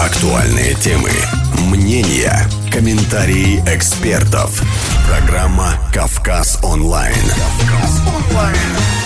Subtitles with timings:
[0.00, 1.10] Актуальные темы,
[1.70, 2.32] мнения,
[2.72, 4.62] комментарии экспертов.
[5.06, 7.12] Программа «Кавказ онлайн».
[7.12, 8.56] «Кавказ онлайн»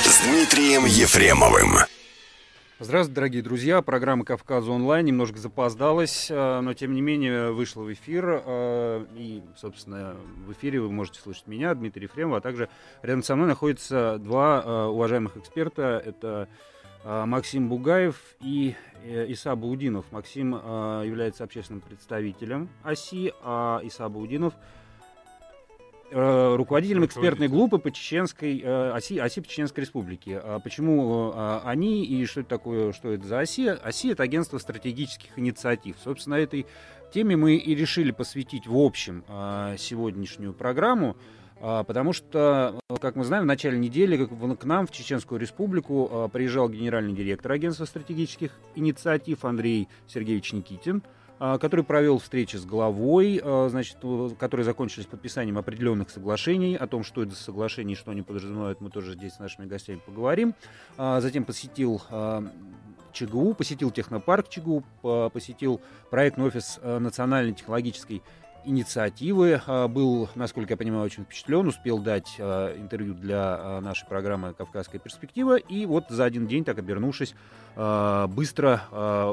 [0.05, 1.79] с Дмитрием Ефремовым.
[2.79, 3.83] Здравствуйте, дорогие друзья.
[3.83, 8.43] Программа «Кавказ онлайн» немножко запоздалась, э, но тем не менее вышла в эфир.
[8.47, 10.15] Э, и, собственно,
[10.47, 12.69] в эфире вы можете слышать меня, Дмитрий Ефремов, а также
[13.03, 16.01] рядом со мной находятся два э, уважаемых эксперта.
[16.05, 16.49] Это
[17.05, 18.75] Максим Бугаев и
[19.05, 20.11] Иса Баудинов.
[20.11, 24.55] Максим является общественным представителем ОСИ, а Иса Баудинов–
[26.17, 30.39] Э, руководителем экспертной группы по чеченской э, оси, оси по Чеченской Республике.
[30.39, 33.67] А почему э, они и что это такое, что это за оси?
[33.67, 35.97] Оси это агентство стратегических инициатив.
[36.05, 36.67] Собственно, этой
[37.13, 39.25] теме мы и решили посвятить в общем
[39.79, 41.17] сегодняшнюю программу.
[41.65, 47.15] Потому что, как мы знаем, в начале недели к нам в Чеченскую Республику приезжал генеральный
[47.15, 51.03] директор агентства стратегических инициатив Андрей Сергеевич Никитин.
[51.41, 53.99] А, который провел встречи с главой, а, значит,
[54.39, 56.77] которые закончились подписанием определенных соглашений.
[56.77, 59.67] О том, что это за соглашения и что они подразумевают, мы тоже здесь с нашими
[59.67, 60.55] гостями поговорим.
[60.97, 62.01] А, затем посетил
[63.13, 64.85] ЧГУ, посетил технопарк ЧГУ,
[65.33, 65.81] посетил
[66.11, 68.23] проектный офис национальной технологической
[68.65, 69.61] инициативы.
[69.67, 74.55] А, был, насколько я понимаю, очень впечатлен, успел дать а, интервью для а, нашей программы
[74.55, 75.57] «Кавказская перспектива».
[75.57, 77.35] И вот за один день, так обернувшись,
[77.77, 78.83] быстро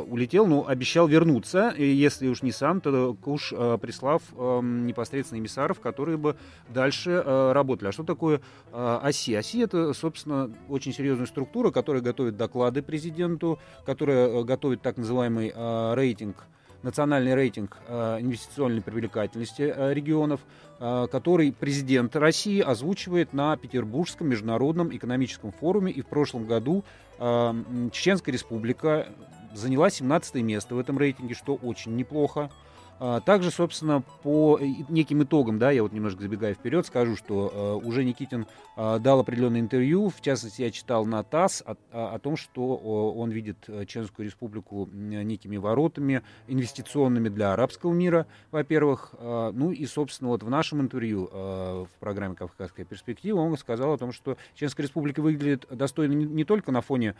[0.08, 6.36] улетел, но обещал вернуться, если уж не сам, то уж прислав непосредственно эмиссаров, которые бы
[6.68, 7.90] дальше работали.
[7.90, 9.36] А что такое ОСИ?
[9.36, 15.54] ОСИ— это, собственно, очень серьезная структура, которая готовит доклады президенту, которая готовит так называемый
[15.94, 16.48] рейтинг
[16.84, 20.42] национальный рейтинг э, инвестиционной привлекательности э, регионов,
[20.80, 25.92] э, который президент России озвучивает на Петербургском международном экономическом форуме.
[25.92, 26.84] И в прошлом году
[27.92, 29.08] Чеченская республика
[29.54, 32.50] заняла 17 место в этом рейтинге, что очень неплохо.
[33.04, 37.88] А, также, собственно, по неким итогам, да, я вот немножко забегая вперед, скажу, что э,
[37.88, 38.46] уже Никитин
[38.78, 43.32] э, дал определенное интервью, в частности, я читал на ТАСС о, о том, что он
[43.32, 49.16] видит Чеченскую республику некими воротами инвестиционными для арабского мира, во-первых.
[49.18, 53.98] Э, ну и, собственно, вот в нашем интервью в программе «Кавказская перспектива» он сказал о
[53.98, 57.16] том, что Чеченская республика выглядит достойно не только на фоне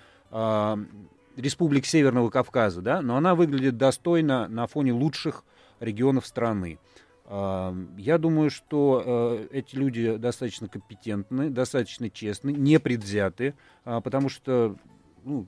[1.38, 5.44] республик Северного Кавказа, да, но она выглядит достойно на фоне лучших
[5.82, 6.80] регионов страны.
[7.26, 14.30] А, я думаю, что э, эти люди достаточно компетентны, достаточно честны, не предвзяты, а, потому
[14.30, 14.76] что
[15.24, 15.48] ну,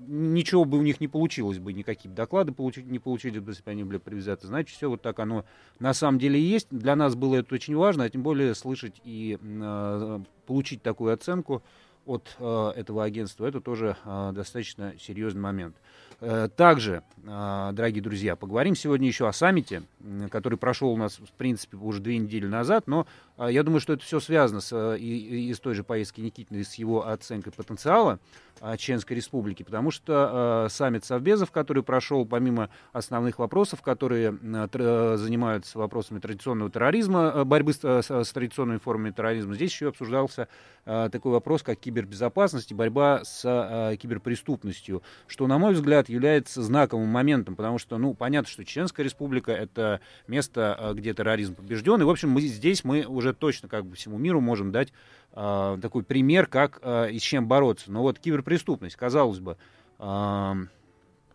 [0.00, 3.70] ничего бы у них не получилось бы, никакие доклады получить, не получили бы, если бы
[3.70, 4.46] они были предвзяты.
[4.46, 5.44] Значит, все вот так оно
[5.78, 6.66] на самом деле есть.
[6.70, 11.62] Для нас было это очень важно, а тем более слышать и э, получить такую оценку
[12.04, 15.76] от э, этого агентства, это тоже достаточно серьезный момент.
[16.24, 19.82] Э, также, а, дорогие друзья, поговорим сегодня еще о саммите,
[20.30, 24.04] который прошел у нас, в принципе, уже две недели назад, но я думаю, что это
[24.04, 27.52] все связано с, э, и, и с той же поездки Никитина, и с его оценкой
[27.52, 28.18] потенциала
[28.60, 36.20] а, Чеченской Республики, потому что саммит Совбезов, который прошел, помимо основных вопросов, которые занимаются вопросами
[36.20, 40.48] традиционного терроризма, борьбы с, с, традиционными формами терроризма, здесь еще обсуждался
[40.84, 47.56] такой вопрос, как кибербезопасность и борьба с киберпреступностью, что, на мой взгляд, является знаковым моментом,
[47.56, 52.10] потому что, ну, понятно, что Чеченская республика— это место, э, где терроризм побежден, и, в
[52.10, 54.92] общем, мы здесь мы уже точно как бы всему миру можем дать
[55.32, 57.92] э, такой пример, как э, и с чем бороться.
[57.92, 59.56] Но вот киберпреступность, казалось бы,
[60.00, 60.54] э,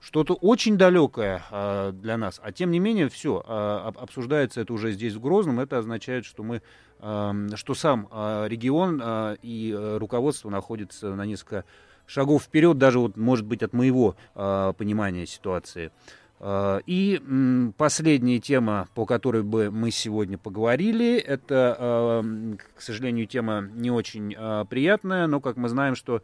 [0.01, 4.91] что-то очень далекое э, для нас, а тем не менее все э, обсуждается это уже
[4.91, 6.61] здесь в Грозном, это означает, что мы,
[6.99, 11.63] э, что сам э, регион э, и руководство находится на несколько
[12.07, 15.91] шагов вперед, даже вот, может быть, от моего э, понимания ситуации.
[16.39, 17.21] Э, и
[17.77, 24.35] последняя тема, по которой бы мы сегодня поговорили, это, э, к сожалению, тема не очень
[24.37, 26.21] э, приятная, но, как мы знаем, что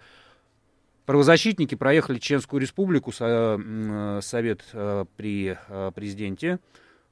[1.05, 4.63] правозащитники проехали Чеченскую республику, э, совет
[5.17, 5.57] при
[5.95, 6.59] президенте,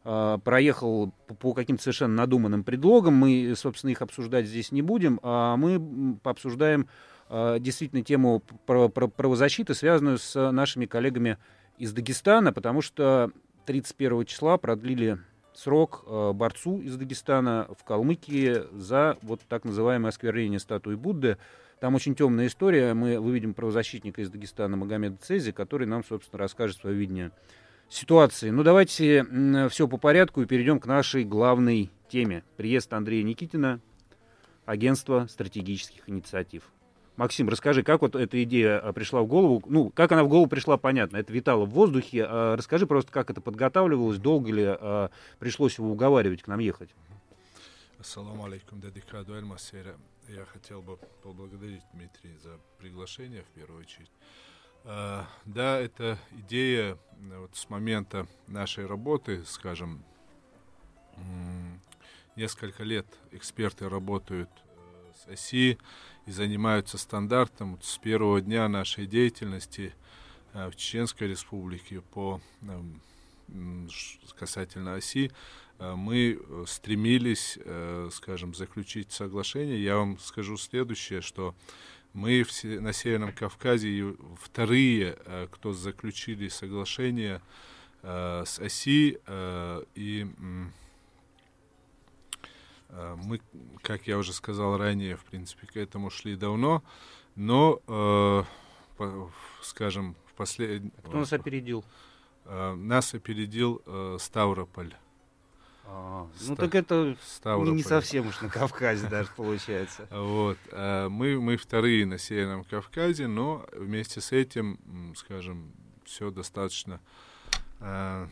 [0.03, 3.13] проехал по каким-то совершенно надуманным предлогам.
[3.13, 6.87] Мы, собственно, их обсуждать здесь не будем, а мы пообсуждаем
[7.29, 11.37] действительно тему правозащиты, связанную с нашими коллегами
[11.81, 13.31] из Дагестана, потому что
[13.65, 15.17] 31 числа продлили
[15.55, 21.39] срок э, борцу из Дагестана в Калмыкии за вот так называемое осквернение статуи Будды.
[21.79, 22.93] Там очень темная история.
[22.93, 27.31] Мы выведем правозащитника из Дагестана Магомеда Цези, который нам, собственно, расскажет свое видение
[27.89, 28.51] ситуации.
[28.51, 29.25] Ну, давайте
[29.71, 32.43] все по порядку и перейдем к нашей главной теме.
[32.57, 33.79] Приезд Андрея Никитина,
[34.67, 36.61] агентство стратегических инициатив.
[37.17, 39.61] Максим, расскажи, как вот эта идея а, пришла в голову?
[39.67, 42.25] Ну, как она в голову пришла, понятно, это витало в воздухе.
[42.27, 45.09] А расскажи просто, как это подготавливалось, долго ли а,
[45.39, 46.89] пришлось его уговаривать к нам ехать?
[47.99, 49.95] Ассаламу алейкум, дедикаду Эльмасера.
[50.27, 54.11] Я хотел бы поблагодарить Дмитрия за приглашение, в первую очередь.
[54.83, 60.03] Да, это идея вот с момента нашей работы, скажем,
[62.35, 65.77] несколько лет эксперты работают э, с оси
[66.25, 69.94] и занимаются стандартом с первого дня нашей деятельности
[70.53, 73.89] э, в Чеченской Республике по эм,
[74.38, 75.31] касательно оси,
[75.79, 77.57] э, мы стремились,
[78.12, 79.83] скажем, заключить соглашение.
[79.83, 81.56] Я вам скажу следующее, что
[82.13, 85.17] мы на Северном Кавказе вторые,
[85.51, 87.41] кто заключили соглашение
[88.03, 89.19] с оси,
[89.95, 90.80] и Э,
[92.91, 93.39] мы,
[93.81, 96.83] как я уже сказал ранее, в принципе, к этому шли давно,
[97.35, 98.43] но, э,
[98.97, 100.91] по, скажем, в последнем...
[101.03, 101.85] Кто нас опередил?
[102.45, 104.93] Э, нас опередил э, Ставрополь.
[105.85, 107.75] А, ну так это Ставрополь.
[107.75, 110.07] не совсем уж на Кавказе даже получается.
[110.11, 110.57] Вот.
[110.71, 115.73] Э, мы, мы вторые на Северном Кавказе, но вместе с этим, скажем,
[116.05, 116.99] все достаточно
[117.79, 118.27] э,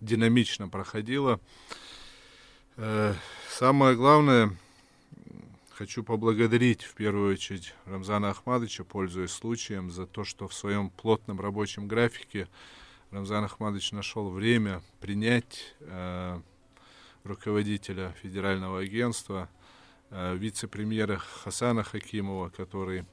[0.00, 1.40] динамично проходило.
[2.82, 3.12] Э,
[3.50, 4.56] самое главное,
[5.72, 11.38] хочу поблагодарить в первую очередь Рамзана Ахмадовича, пользуясь случаем, за то, что в своем плотном
[11.42, 12.48] рабочем графике
[13.10, 16.40] Рамзан Ахмадович нашел время принять э,
[17.24, 19.50] руководителя федерального агентства,
[20.08, 23.04] э, вице-премьера Хасана Хакимова, который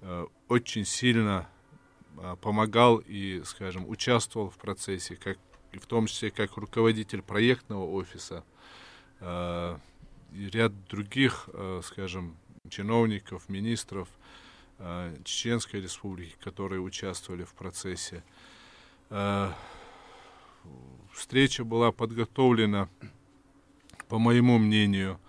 [0.00, 1.48] э, очень сильно
[2.18, 5.38] э, помогал и, скажем, участвовал в процессе, как,
[5.72, 8.44] и в том числе как руководитель проектного офиса
[9.22, 12.36] и ряд других, э, скажем,
[12.68, 14.08] чиновников, министров
[14.78, 18.22] э, Чеченской республики, которые участвовали в процессе.
[21.12, 22.88] Встреча была подготовлена,
[24.08, 25.20] по моему мнению,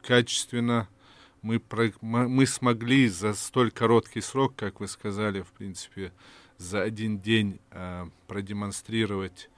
[0.00, 0.88] качественно.
[1.42, 1.60] Мы,
[2.00, 6.10] мы смогли за столь короткий срок, как вы сказали, в принципе,
[6.56, 7.60] за один день
[8.28, 9.50] продемонстрировать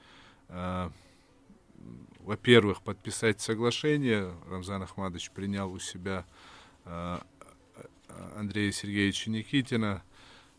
[2.19, 4.33] во-первых, подписать соглашение.
[4.49, 6.25] Рамзан Ахмадович принял у себя
[6.85, 7.17] э,
[8.35, 10.03] Андрея Сергеевича Никитина.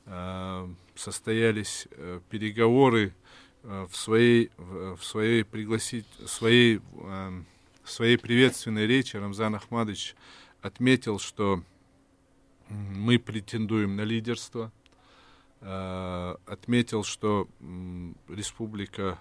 [0.07, 3.15] Э, состоялись э, переговоры
[3.63, 7.43] в своей, в, своей пригласить, своей, э,
[7.85, 10.17] в своей приветственной речи Рамзан Ахмадович
[10.63, 11.63] отметил, что
[12.69, 14.73] мы претендуем на лидерство,
[15.61, 17.49] отметил, что
[18.29, 19.19] республика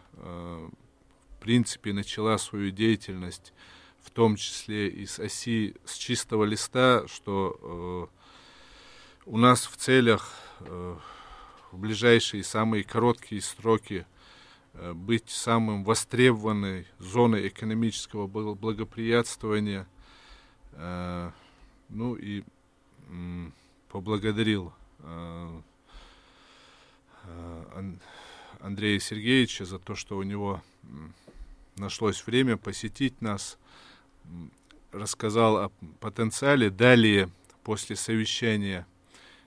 [1.40, 3.54] принципе, начала свою деятельность,
[4.02, 8.10] в том числе и с оси, с чистого листа, что
[9.26, 10.98] э, у нас в целях э,
[11.72, 14.06] в ближайшие самые короткие сроки
[14.74, 19.88] э, быть самым востребованной зоной экономического благоприятствования.
[21.90, 22.44] Ну и
[23.90, 24.72] поблагодарил
[28.60, 30.62] Андрея Сергеевича за то, что у него
[31.80, 33.58] нашлось время посетить нас,
[34.92, 36.70] рассказал о потенциале.
[36.70, 37.30] Далее,
[37.64, 38.86] после совещания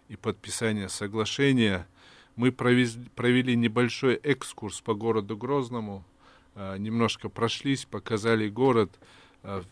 [0.09, 1.87] и подписания соглашения,
[2.35, 6.05] мы провезли, провели небольшой экскурс по городу Грозному,
[6.55, 8.91] э, немножко прошлись, показали город.
[9.43, 9.63] Э,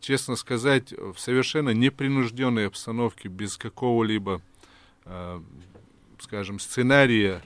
[0.00, 4.40] честно сказать, в совершенно непринужденной обстановке, без какого-либо,
[5.04, 5.40] э,
[6.20, 7.42] скажем, сценария,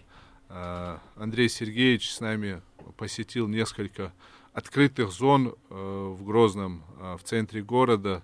[1.16, 2.62] Андрей Сергеевич с нами
[2.96, 4.12] посетил несколько
[4.52, 8.22] открытых зон э, в Грозном, э, в центре города.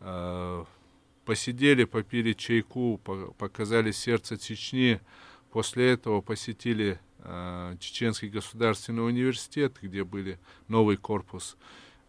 [0.00, 0.64] Э,
[1.24, 5.00] посидели, попили чайку, по показали сердце Чечни.
[5.50, 7.00] После этого посетили
[7.80, 10.38] Чеченский государственный университет, где были
[10.68, 11.56] новый корпус,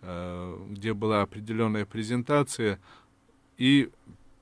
[0.02, 2.80] где была определенная презентация.
[3.58, 3.90] И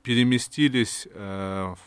[0.02, 1.78] переместились в,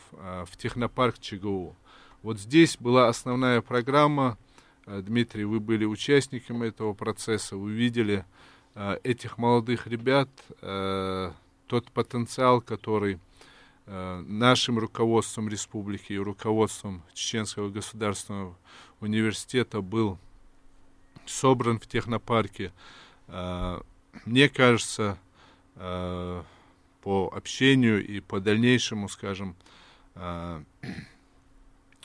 [0.57, 1.75] технопарк ЧГУ.
[2.23, 4.37] Вот здесь была основная программа
[4.85, 8.25] Дмитрий, вы были участником этого процесса, вы видели
[8.75, 10.29] э, этих молодых ребят,
[10.61, 11.31] э,
[11.67, 13.19] тот потенциал, который
[13.87, 18.55] нашим руководством республики и руководством Чеченского государственного
[19.01, 20.17] университета был
[21.25, 22.71] собран в технопарке.
[23.27, 25.17] Мне кажется,
[25.75, 29.55] по общению и по дальнейшему, скажем,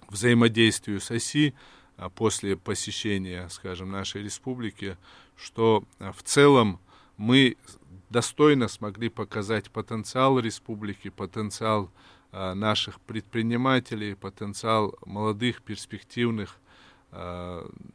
[0.09, 1.55] взаимодействию с ОСИ,
[2.15, 4.97] после посещения, скажем, нашей республики,
[5.37, 6.81] что а, в целом
[7.17, 7.57] мы
[8.11, 11.91] достойно смогли показать потенциал республики, потенциал
[12.31, 16.59] э, наших предпринимателей, потенциал молодых, перспективных,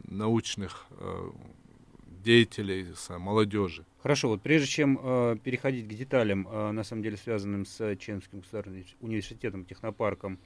[0.08, 0.88] научных
[2.24, 2.88] деятелей,
[3.20, 3.86] молодежи.
[4.02, 9.66] Хорошо, вот прежде чем переходить к деталям, на самом деле связанным с Чемским государственным университетом,
[9.66, 10.40] технопарком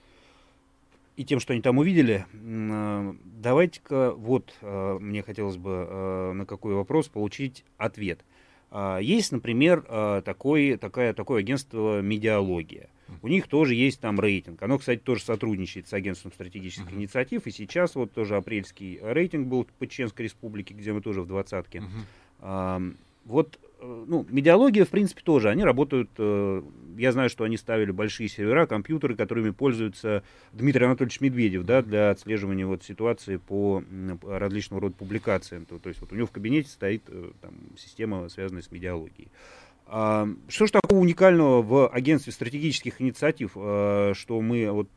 [1.15, 6.45] и тем, что они там увидели, э, давайте-ка вот э, мне хотелось бы э, на
[6.45, 8.25] какой вопрос получить ответ.
[8.71, 9.81] Э, есть, например,
[10.23, 12.89] такой, такая, такое агентство «Медиалогия».
[13.21, 14.61] У них тоже есть там рейтинг.
[14.63, 16.95] Оно, кстати, тоже сотрудничает с агентством стратегических uh-huh.
[16.95, 17.45] инициатив.
[17.45, 21.83] И сейчас вот тоже апрельский рейтинг был по Чеченской республике, где мы тоже в двадцатке.
[22.41, 22.95] Uh-huh
[23.25, 23.59] вот,
[24.07, 25.49] ну, медиалогия, в принципе, тоже.
[25.49, 26.61] Они работают, э,
[26.97, 30.23] я знаю, что они ставили большие сервера, компьютеры, которыми пользуется
[30.53, 33.83] Дмитрий Анатольевич Медведев, да, для отслеживания вот ситуации по
[34.23, 35.65] различного рода публикациям.
[35.65, 39.29] То, то есть вот у него в кабинете стоит э, там, система, связанная с медиалогией.
[39.87, 44.89] А, что же такого уникального в агентстве стратегических инициатив, что мы вот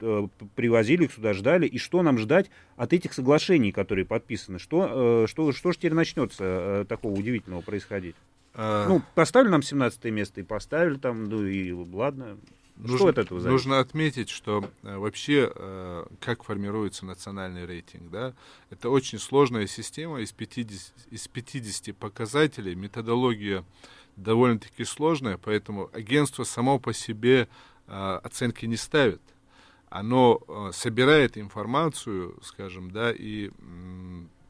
[0.55, 4.59] привозили их сюда, ждали, и что нам ждать от этих соглашений, которые подписаны?
[4.59, 8.15] Что, что, что же теперь начнется такого удивительного происходить?
[8.61, 8.89] А...
[8.89, 12.39] Ну, поставили нам 17 место и поставили там, ну и ладно.
[12.75, 13.53] Нужно, что от этого зависит?
[13.53, 18.35] Нужно отметить, что э, вообще э, как формируется национальный рейтинг, да,
[18.71, 23.65] это очень сложная система из 50, из 50 показателей, методология
[24.17, 27.49] довольно-таки сложная, поэтому агентство само по себе
[27.87, 29.23] э, оценки не ставит.
[29.89, 33.53] Оно э, собирает информацию, скажем, да, и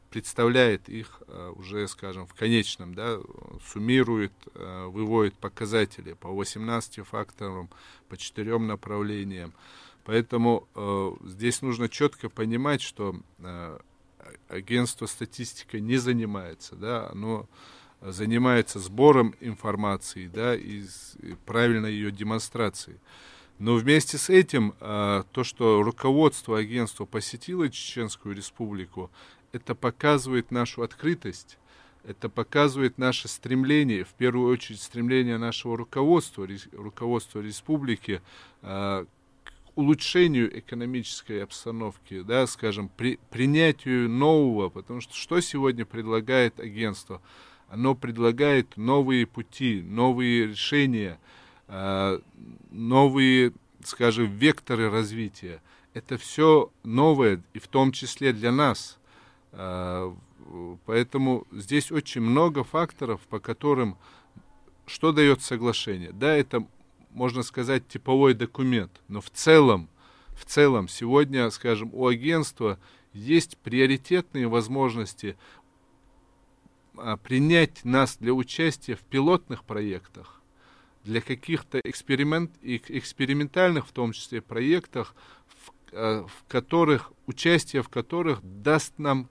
[0.09, 3.19] представляет их э, уже, скажем, в конечном, да,
[3.65, 7.69] суммирует, э, выводит показатели по 18 факторам,
[8.07, 9.53] по четырем направлениям.
[10.05, 13.15] Поэтому э, здесь нужно четко понимать, что
[14.47, 17.47] агентство статистика не занимается, да, оно
[18.01, 20.83] занимается сбором информации, да, и,
[21.21, 22.97] и правильной ее демонстрацией.
[23.59, 29.11] Но вместе с этим то, что руководство агентства посетило Чеченскую республику,
[29.51, 31.57] это показывает нашу открытость,
[32.03, 38.21] это показывает наше стремление, в первую очередь стремление нашего руководства, руководства республики
[38.61, 39.05] э,
[39.43, 47.21] к улучшению экономической обстановки, да, скажем, при, принятию нового, потому что что сегодня предлагает агентство?
[47.69, 51.19] оно предлагает новые пути, новые решения,
[51.67, 52.19] э,
[52.71, 53.53] новые,
[53.83, 55.61] скажем, векторы развития.
[55.93, 58.97] Это все новое, и в том числе для нас.
[59.51, 60.13] Э,
[60.85, 63.97] поэтому здесь очень много факторов, по которым
[64.89, 66.11] что дает соглашение.
[66.11, 66.65] Да, это,
[67.11, 69.87] можно сказать, типовой документ, но в целом,
[70.35, 72.79] в целом сегодня, скажем, у агентства
[73.13, 75.37] есть приоритетные возможности
[76.97, 80.41] а, принять нас для участия в пилотных проектах,
[81.03, 85.15] для каких-то эксперимент, экспериментальных, в том числе, проектах,
[85.47, 89.29] в, а, в которых, участие в которых даст нам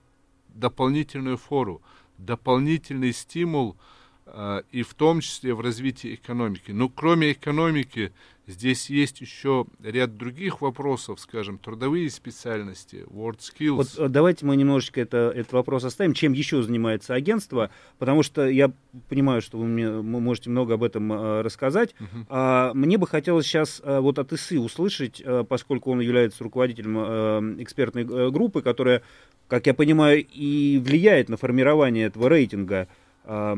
[0.53, 1.81] дополнительную фору,
[2.17, 3.77] дополнительный стимул,
[4.25, 6.71] э, и в том числе в развитии экономики.
[6.71, 8.11] Но кроме экономики,
[8.49, 13.75] Здесь есть еще ряд других вопросов, скажем, трудовые специальности, word skills.
[13.75, 16.15] Вот э, давайте мы немножечко это, этот вопрос оставим.
[16.15, 17.69] Чем еще занимается агентство?
[17.99, 18.71] Потому что я
[19.07, 21.93] понимаю, что вы мне можете много об этом э, рассказать.
[21.99, 22.25] Uh-huh.
[22.27, 26.97] А, мне бы хотелось сейчас э, вот от ИСы услышать, э, поскольку он является руководителем
[26.97, 29.03] э, экспертной э, группы, которая,
[29.49, 32.87] как я понимаю, и влияет на формирование этого рейтинга.
[33.25, 33.55] Э,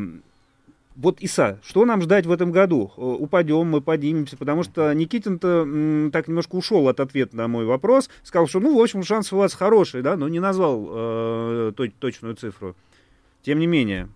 [0.96, 2.92] вот, Иса, что нам ждать в этом году?
[2.98, 8.10] Э, упадем, мы поднимемся, потому что Никитин-то так немножко ушел от ответа на мой вопрос,
[8.24, 12.36] сказал, что, ну, в общем, шанс у вас хороший, да, но не назвал э, точную
[12.36, 12.76] цифру.
[13.44, 14.10] Тем не менее,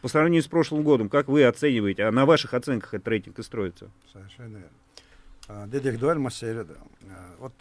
[0.00, 3.42] по сравнению с прошлым годом, как вы оцениваете, а на ваших оценках этот рейтинг и
[3.42, 3.90] строится?
[4.12, 5.68] Совершенно верно.
[5.72, 6.76] Dedik dual meselede.
[7.38, 7.54] Вот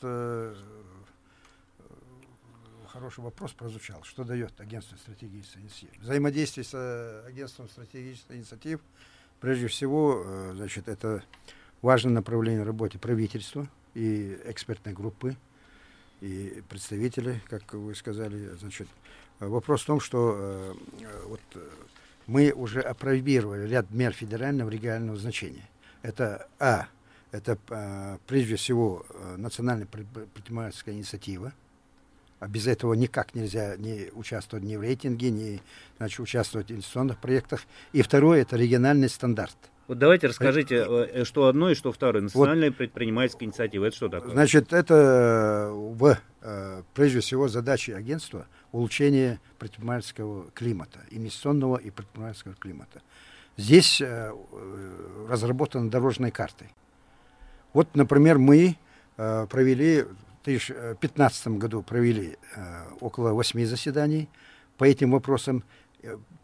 [2.97, 4.03] хороший вопрос прозвучал.
[4.03, 6.01] Что дает агентство стратегических инициатив?
[6.01, 8.79] Взаимодействие с э, агентством стратегических инициатив,
[9.39, 11.23] прежде всего, э, значит, это
[11.83, 15.35] важное направление работы правительства и экспертной группы,
[16.21, 18.87] и представители, как вы сказали, значит,
[19.37, 20.73] вопрос в том, что э,
[21.27, 21.41] вот
[22.25, 25.69] мы уже опробировали ряд мер федерального регионального значения.
[26.01, 26.87] Это А,
[27.31, 27.59] это
[28.25, 29.05] прежде всего
[29.37, 31.53] национальная предпринимательская инициатива,
[32.39, 35.61] а без этого никак нельзя не участвовать ни в рейтинге, ни
[35.97, 37.61] значит, участвовать в инвестиционных проектах.
[37.93, 39.57] И второе– это региональный стандарт.
[39.87, 42.21] Вот давайте расскажите, э, что одно и что второе.
[42.21, 43.85] Национальная вот, предпринимательская инициатива.
[43.85, 44.31] Это что такое?
[44.31, 53.01] Значит, это в, э, прежде всего задача агентства улучшение предпринимательского климата, инвестиционного и предпринимательского климата.
[53.55, 54.03] здесь
[55.27, 56.69] разработаны дорожные карты.
[57.73, 58.77] Вот, например, мы
[59.15, 62.37] провели в 2015 году провели
[62.99, 64.29] около восьми заседаний
[64.77, 65.63] по этим вопросам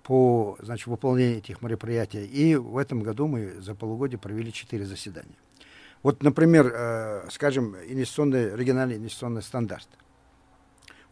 [0.03, 2.25] по значит, выполнению этих мероприятий.
[2.25, 5.35] И в этом году мы за полугодие провели четыре заседания.
[6.03, 9.87] Вот, например, э, скажем, инвестиционный, региональный инвестиционный стандарт.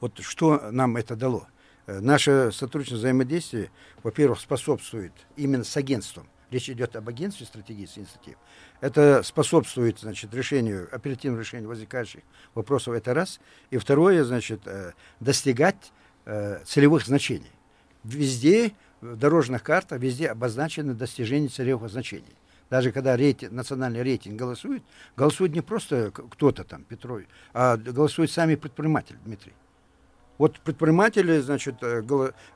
[0.02, 1.48] Вот что нам это дало?
[1.88, 3.72] Э, наше сотрудничество взаимодействие,
[4.04, 6.28] во-первых, способствует именно с агентством.
[6.50, 8.36] Речь идет об агентстве стратегических инициатив.
[8.82, 12.22] Это способствует, значит, решению, оперативному решению возникающих
[12.54, 13.40] вопросов, это раз.
[13.70, 15.92] И второе, значит, э, достигать
[16.66, 17.52] целевых значений.
[18.04, 22.36] Везде, в дорожных картах, везде обозначены достижения целевых значений.
[22.70, 24.82] Даже когда рейтинг, национальный рейтинг голосует,
[25.18, 29.54] голосует не просто кто-то там, Петрович, а голосуют сами предприниматели, Дмитрий.
[30.38, 32.02] Вот предприниматели, значит, э,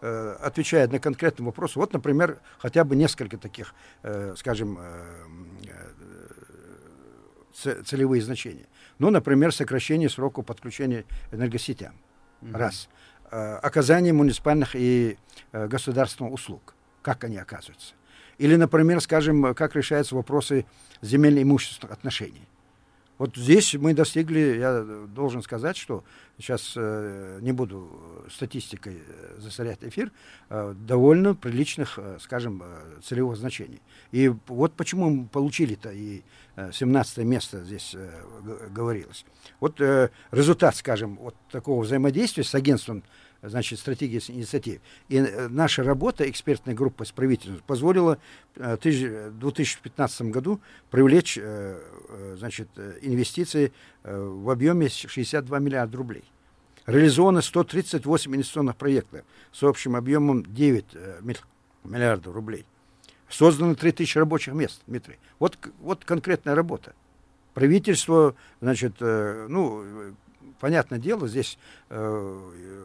[0.02, 1.76] э, отвечают на конкретный вопрос.
[1.76, 4.80] Вот, например, хотя бы несколько таких, э, скажем,
[7.56, 8.68] целевые значения.
[9.00, 11.96] Ну, например, сокращение срока подключения энергосетям.
[12.42, 12.58] Mm-hmm.
[12.58, 12.90] Раз.
[13.32, 15.18] Оказание муниципальных и
[15.52, 16.76] государственных услуг.
[17.02, 17.94] Как они оказываются.
[18.38, 20.66] Или, например, скажем, как решаются вопросы
[21.02, 22.48] земельно-имущественных отношений.
[23.18, 26.04] Вот здесь мы достигли, я должен сказать, что
[26.38, 27.90] сейчас э, не буду
[28.30, 30.12] статистикой э, засорять эфир,
[30.50, 33.82] э, довольно приличных, э, скажем, э, целевых значений.
[34.12, 36.24] И вот почему мы получили-то и
[36.58, 39.26] э, 17 место здесь э, говорилось.
[39.62, 43.04] Вот э, результат, скажем, вот такого взаимодействия с агентством
[43.50, 44.82] значит, стратегии инициатив.
[45.10, 48.18] И э, наша работа, экспертной группы с правительством, позволила
[48.56, 50.60] э, в 2015 году
[50.92, 51.80] привлечь э,
[52.38, 52.70] значит,
[53.02, 53.72] инвестиции
[54.04, 56.24] в объеме 62 миллиарда рублей.
[56.86, 59.22] Реализовано 138 инвестиционных проектов
[59.52, 60.86] с общим объемом 9
[61.84, 62.66] миллиардов рублей.
[63.28, 65.18] Создано 3000 рабочих мест, Дмитрий.
[65.40, 66.94] Вот, вот конкретная работа.
[67.56, 70.14] Правительство, значит, ну,
[70.66, 71.60] понятное дело, здесь
[71.92, 72.40] э,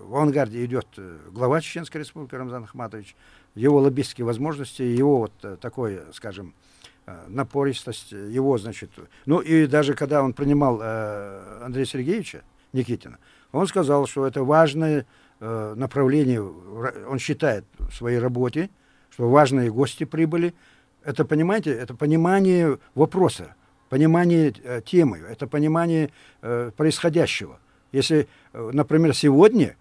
[0.04, 3.16] в авангарде идет э, глава Чеченской Республики Рамзан Ахматович,
[3.54, 5.56] его лоббистские возможности, его вот э,
[6.12, 6.52] скажем,
[7.06, 8.90] э, напористость, его, значит,
[9.24, 12.42] ну и даже когда он принимал э, Андрея Сергеевича
[12.74, 13.16] Никитина,
[13.50, 15.06] он сказал, что это важное
[15.40, 18.68] э, направление, он считает в своей работе,
[19.08, 20.52] что важные гости прибыли.
[21.02, 23.54] Это, понимаете, это понимание вопроса,
[23.88, 26.10] понимание э, темы, это понимание
[26.42, 27.58] э, происходящего.
[27.92, 29.76] Если, э, например, сегодня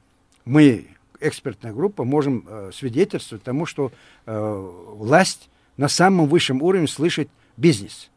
[0.46, 0.88] мы,
[1.20, 3.92] экспертная группа, можем э, свидетельствовать тому, что
[4.26, 8.10] э, власть на самом высшем уровне слышит бизнес.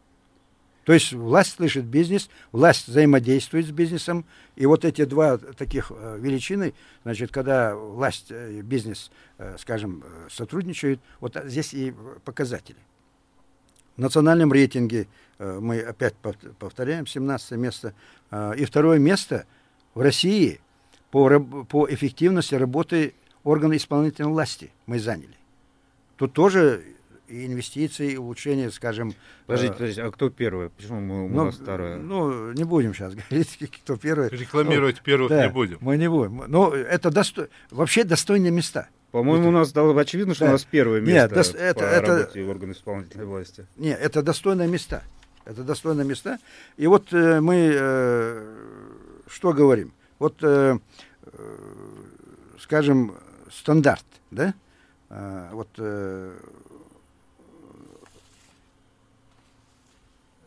[0.84, 4.24] То есть власть слышит бизнес, власть взаимодействует с бизнесом,
[4.56, 6.74] и вот эти два таких величины,
[7.04, 9.12] значит, когда власть и бизнес,
[9.58, 12.78] скажем, сотрудничают, вот здесь и показатели.
[13.96, 15.06] В национальном рейтинге
[15.38, 16.14] мы опять
[16.58, 17.94] повторяем 17 место.
[18.56, 19.46] И второе место
[19.94, 20.60] в России
[21.10, 25.36] по, по эффективности работы органов исполнительной власти мы заняли.
[26.16, 26.82] Тут тоже
[27.28, 29.14] и инвестиции, и улучшение, скажем...
[29.46, 30.68] Подождите, э, подождите, а кто первый?
[30.68, 31.96] Почему мы, ну, у нас второе?
[31.96, 34.28] Ну, не будем сейчас говорить, кто первый.
[34.28, 35.78] Рекламировать ну, первых да, не будем.
[35.80, 36.36] Мы не будем.
[36.36, 37.48] Но ну, это досто...
[37.70, 38.88] вообще достойные места.
[39.12, 40.50] По-моему, у нас стало очевидно, что да.
[40.50, 41.54] у нас первое место Нет, дос...
[41.54, 42.18] это, по это...
[42.18, 43.66] работе органов исполнительной власти.
[43.76, 45.02] Нет, это достойные места.
[45.44, 46.38] Это достойные места.
[46.76, 48.81] И вот э, мы э,
[49.32, 49.92] что говорим?
[50.18, 50.78] Вот, э,
[51.24, 51.56] э,
[52.60, 53.16] скажем,
[53.50, 54.54] стандарт, да?
[55.08, 56.38] Э, вот э,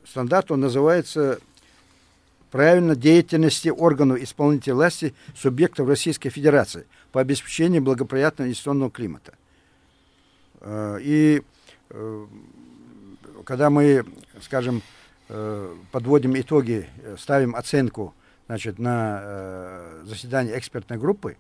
[0.06, 1.40] стандарт, он называется
[2.52, 9.34] правильно деятельности органов исполнительной власти субъектов Российской Федерации по обеспечению благоприятного инвестиционного климата.
[10.62, 11.44] Э, и
[11.90, 12.26] э,
[13.44, 14.06] когда мы,
[14.42, 14.84] скажем,
[15.28, 18.14] э, подводим итоги, ставим оценку
[18.48, 21.38] значит, на заседании экспертной группы,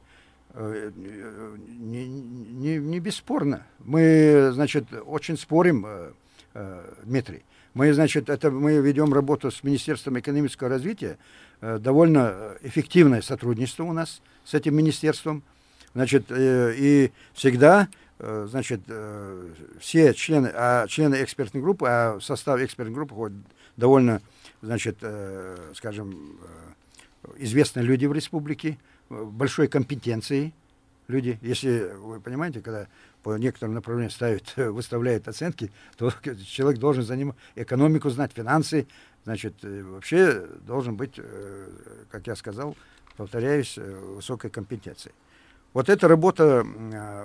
[0.55, 3.65] не, не, не бесспорно.
[3.79, 5.85] Мы, значит, очень спорим,
[7.03, 7.43] Дмитрий.
[7.75, 11.17] Мы, значит, это мы ведем работу с Министерством экономического развития,
[11.59, 15.43] э, довольно эффективное сотрудничество у нас с этим министерством.
[15.93, 17.89] Значит, э, и всегда,
[18.19, 19.49] э, значит, э,
[19.81, 23.37] все члены, а члены экспертной группы, а в состав экспертной группы входят
[23.75, 24.21] довольно,
[24.61, 26.45] значит, э, скажем, э,
[27.37, 28.77] известные люди в республике,
[29.09, 30.53] э, большой компетенции
[31.07, 31.37] люди.
[31.41, 32.87] Если вы понимаете, когда
[33.23, 36.11] по некоторым направлениям ставит, выставляет оценки, то
[36.45, 38.87] человек должен за ним экономику знать, финансы,
[39.23, 41.69] значит, э, вообще должен быть, э,
[42.09, 42.75] как я сказал,
[43.17, 45.13] повторяюсь, высокой компетенции.
[45.73, 46.65] Вот эта работа,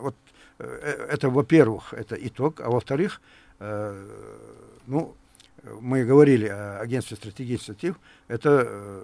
[0.00, 0.14] вот
[0.58, 3.20] это, во-первых, это итог, а во-вторых,
[3.58, 5.14] ну,
[5.80, 7.96] мы говорили о агентстве стратегических инициатив,
[8.28, 9.02] это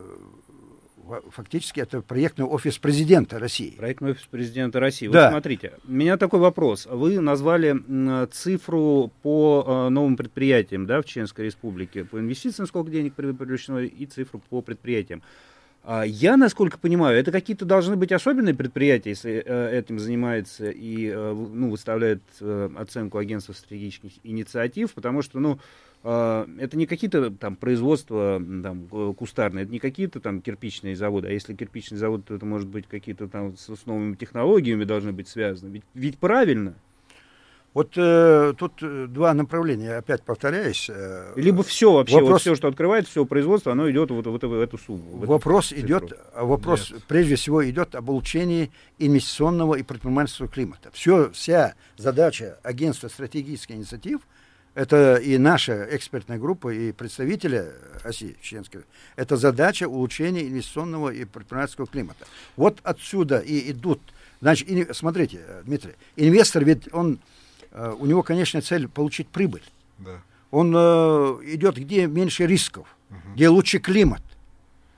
[1.30, 3.70] фактически это проектный офис президента России.
[3.76, 5.08] Проектный офис президента России.
[5.08, 5.24] Да.
[5.24, 6.86] Вот смотрите, у меня такой вопрос.
[6.86, 13.14] Вы назвали цифру по э, новым предприятиям да, в Чеченской Республике, по инвестициям, сколько денег
[13.14, 15.22] привлечено, и цифру по предприятиям.
[15.82, 21.08] А я, насколько понимаю, это какие-то должны быть особенные предприятия, если э, этим занимается и
[21.08, 22.22] э, ну, выставляет
[22.76, 25.60] оценку агентства стратегических инициатив, потому что, ну,
[26.06, 31.54] это не какие-то там производства там, кустарные, это не какие-то там кирпичные заводы, а если
[31.54, 35.70] кирпичный завод, то это может быть какие-то там с, с новыми технологиями должны быть связаны.
[35.70, 36.74] Ведь, ведь правильно.
[37.76, 40.88] Вот э, тут э, два направления, опять повторяюсь.
[40.88, 44.42] Э, Либо все вообще, вопрос, вот все, что открывается, все производство, оно идет вот, вот
[44.42, 45.18] в эту сумму.
[45.18, 47.02] В вопрос эту идет, вопрос Нет.
[47.06, 50.88] прежде всего идет об улучшении инвестиционного и предпринимательского климата.
[50.94, 54.20] Все, вся задача агентства стратегических инициатив,
[54.76, 57.72] это и наша экспертная группа, и представители
[58.04, 58.82] оси чеченской,
[59.16, 62.24] это задача улучшения инвестиционного и предпринимательского климата.
[62.54, 64.00] Вот отсюда и идут.
[64.40, 67.18] Значит, и, смотрите, Дмитрий, инвестор ведь он
[67.76, 69.62] Э, у него, конечно, цель получить прибыль.
[69.98, 70.22] Да.
[70.50, 70.78] Он э,
[71.44, 73.18] идет, где меньше рисков, угу.
[73.34, 74.22] где лучше климат.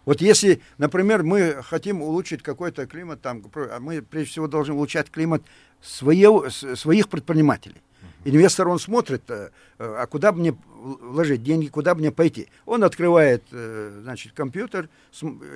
[0.04, 5.10] Вот если, например, мы хотим улучшить какой-то климат, там, а мы прежде всего должны улучшать
[5.10, 5.42] климат
[5.82, 7.82] свое, своих предпринимателей.
[8.28, 12.48] Инвестор, он смотрит, э, а куда мне вложить деньги, куда мне пойти.
[12.66, 14.88] Он открывает, э, значит, компьютер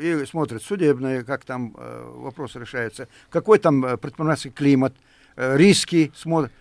[0.01, 4.95] и смотрит судебное, как там вопрос решается, какой там предпринимательский климат,
[5.37, 6.53] риски смотрит.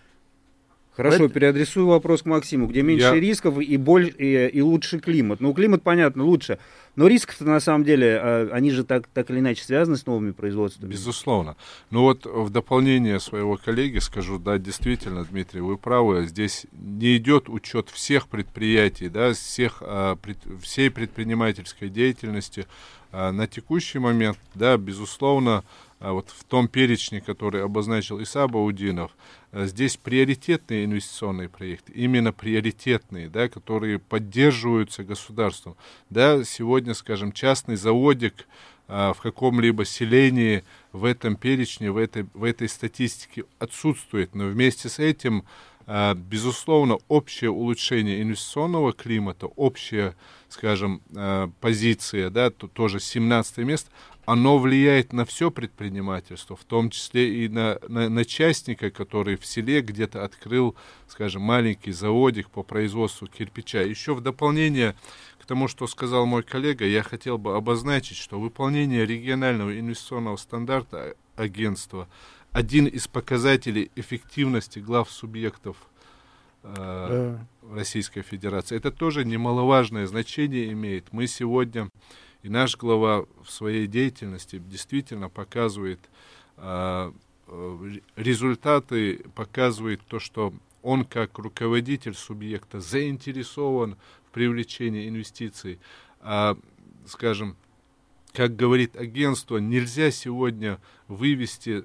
[0.94, 1.34] Хорошо, это...
[1.34, 3.14] переадресую вопрос к Максиму, где меньше Я...
[3.14, 5.40] рисков и, боль, и, и лучше климат.
[5.40, 6.58] Ну, климат, понятно, лучше.
[6.96, 10.32] Но рисков-то на самом деле, а, они же так, так или иначе связаны с новыми
[10.32, 10.90] производствами.
[10.90, 11.56] Безусловно.
[11.90, 17.48] Ну вот в дополнение своего коллеги скажу, да, действительно, Дмитрий, вы правы, здесь не идет
[17.48, 20.18] учет всех предприятий, да, всех, а,
[20.60, 22.66] всей предпринимательской деятельности.
[23.12, 25.64] А, на текущий момент, да, безусловно,
[26.00, 29.12] вот в том перечне, который обозначил Иса Баудинов,
[29.52, 35.76] здесь приоритетные инвестиционные проекты, именно приоритетные, да, которые поддерживаются государством.
[36.10, 38.46] Да, сегодня, скажем, частный заводик
[38.88, 44.88] а, в каком-либо селении в этом перечне, в этой, в этой статистике отсутствует, но вместе
[44.88, 45.44] с этим
[46.14, 50.14] безусловно, общее улучшение инвестиционного климата, общая,
[50.48, 53.90] скажем, а, позиция, да, то, тоже 17 место,
[54.24, 59.44] оно влияет на все предпринимательство, в том числе и на, на, на частника, который в
[59.44, 60.76] селе где-то открыл,
[61.08, 63.82] скажем, маленький заводик по производству кирпича.
[63.82, 64.94] Еще в дополнение
[65.40, 71.16] к тому, что сказал мой коллега, я хотел бы обозначить, что выполнение регионального инвестиционного стандарта
[71.34, 72.08] агентства
[72.52, 75.76] один из показателей эффективности глав субъектов
[76.62, 77.74] э, да.
[77.74, 78.76] Российской Федерации.
[78.76, 81.12] Это тоже немаловажное значение имеет.
[81.12, 81.88] Мы сегодня
[82.42, 86.00] и наш глава в своей деятельности действительно показывает
[86.56, 87.12] э,
[88.16, 95.78] результаты, показывает то, что он как руководитель субъекта заинтересован в привлечении инвестиций.
[96.20, 96.56] А,
[97.06, 97.56] скажем,
[98.32, 101.84] как говорит агентство, нельзя сегодня вывести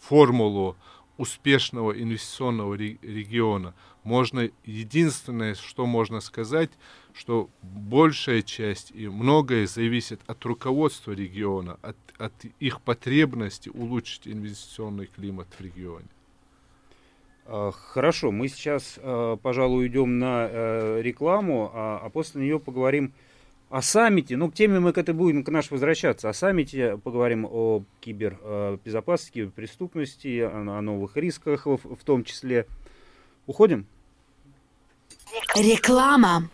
[0.00, 0.76] формулу
[1.18, 3.74] успешного инвестиционного региона.
[4.04, 6.70] Можно единственное, что можно сказать,
[7.12, 15.06] что большая часть и многое зависит от руководства региона, от, от их потребности улучшить инвестиционный
[15.06, 16.06] климат в регионе.
[17.44, 23.06] А, хорошо, мы сейчас, а, пожалуй, уйдем на э, рекламу, а, а после нее поговорим
[23.06, 23.27] о
[23.82, 24.36] саммите.
[24.36, 26.28] Ну, к теме мы к этой будем к наш возвращаться.
[26.28, 32.66] О саммите поговорим о кибербезопасности, киберпреступности, о, о новых рисках в, в том числе.
[33.46, 33.86] Уходим?
[35.54, 36.48] Реклама.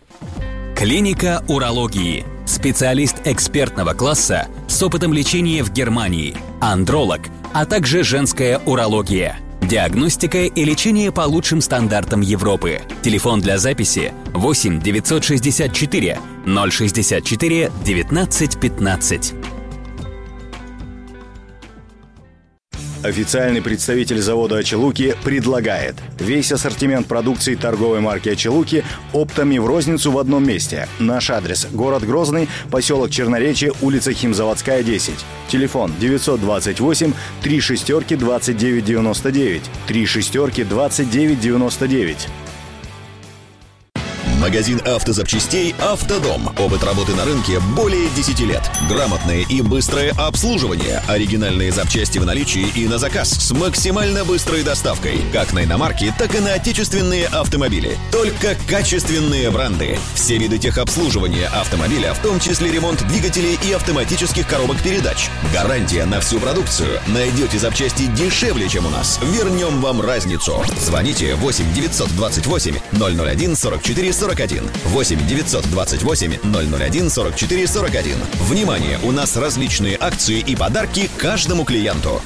[0.75, 2.25] Клиника урологии.
[2.45, 7.21] Специалист экспертного класса с опытом лечения в Германии, андролог,
[7.53, 9.44] а также женская урология.
[9.65, 12.81] Диагностика и лечение по лучшим стандартам Европы.
[13.01, 19.54] Телефон для записи 8 964 064 1915.
[23.05, 30.17] Официальный представитель завода «Очелуки» предлагает весь ассортимент продукции торговой марки «Очелуки» оптами в розницу в
[30.17, 30.87] одном месте.
[30.97, 35.13] Наш адрес– город Грозный, поселок Черноречье, улица Химзаводская, 10.
[35.49, 37.13] Телефон 928
[37.43, 42.27] 3 шестерки 2999 3 шестерки 2999
[44.45, 46.53] Магазин автозапчастей «Автодом».
[46.59, 48.61] Опыт работы на рынке более 10 лет.
[48.87, 51.01] Грамотное и быстрое обслуживание.
[51.07, 55.19] Оригинальные запчасти в наличии и на заказ с максимально быстрой доставкой.
[55.33, 57.97] Как на иномарки, так и на отечественные автомобили.
[58.11, 59.97] Только качественные бренды.
[60.13, 65.31] Все виды техобслуживания автомобиля, в том числе ремонт двигателей и автоматических коробок передач.
[65.51, 66.99] Гарантия на всю продукцию.
[67.07, 69.19] Найдете запчасти дешевле, чем у нас.
[69.23, 70.63] Вернем вам разницу.
[70.79, 74.69] Звоните 8 928 001 44 41.
[74.85, 78.17] 8 928 001 44 41.
[78.41, 78.99] Внимание!
[79.03, 82.21] У нас различные акции и подарки каждому клиенту.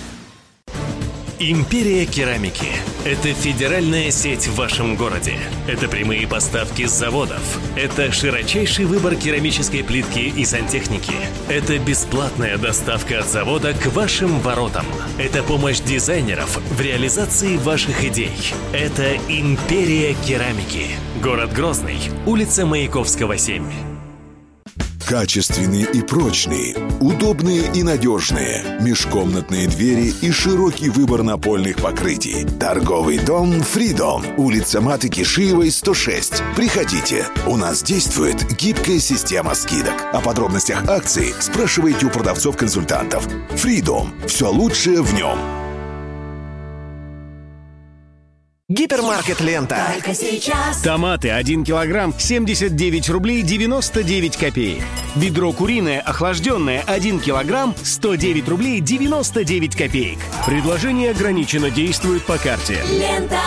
[1.41, 2.67] Империя керамики–
[3.05, 5.37] это федеральная сеть в вашем городе.
[5.69, 7.39] Это прямые поставки с заводов.
[7.77, 11.13] Это широчайший выбор керамической плитки и сантехники.
[11.47, 14.85] Это бесплатная доставка от завода к вашим воротам.
[15.17, 18.35] Это помощь дизайнеров в реализации ваших идей.
[18.73, 20.87] Это Империя керамики.
[21.23, 23.88] Город Грозный, улица Маяковского, 7.
[25.09, 32.45] Качественные и прочные, удобные и надежные, межкомнатные двери и широкий выбор напольных покрытий.
[32.59, 36.43] Торговый дом «Фридом», улица Маты Кишиевой, 106.
[36.55, 39.95] Приходите, у нас действует гибкая система скидок.
[40.13, 43.27] О подробностях акции спрашивайте у продавцов-консультантов.
[43.55, 45.58] «Фридом»– все лучшее в нем.
[48.69, 49.91] Гипермаркет «Лента».
[49.91, 50.81] Только сейчас.
[50.83, 54.83] Томаты 1 килограмм 79 рублей 99 копеек.
[55.15, 60.19] Бедро куриное охлажденное 1 килограмм 109 рублей 99 копеек.
[60.45, 62.83] Предложение ограничено действует по карте.
[62.87, 63.41] Лента.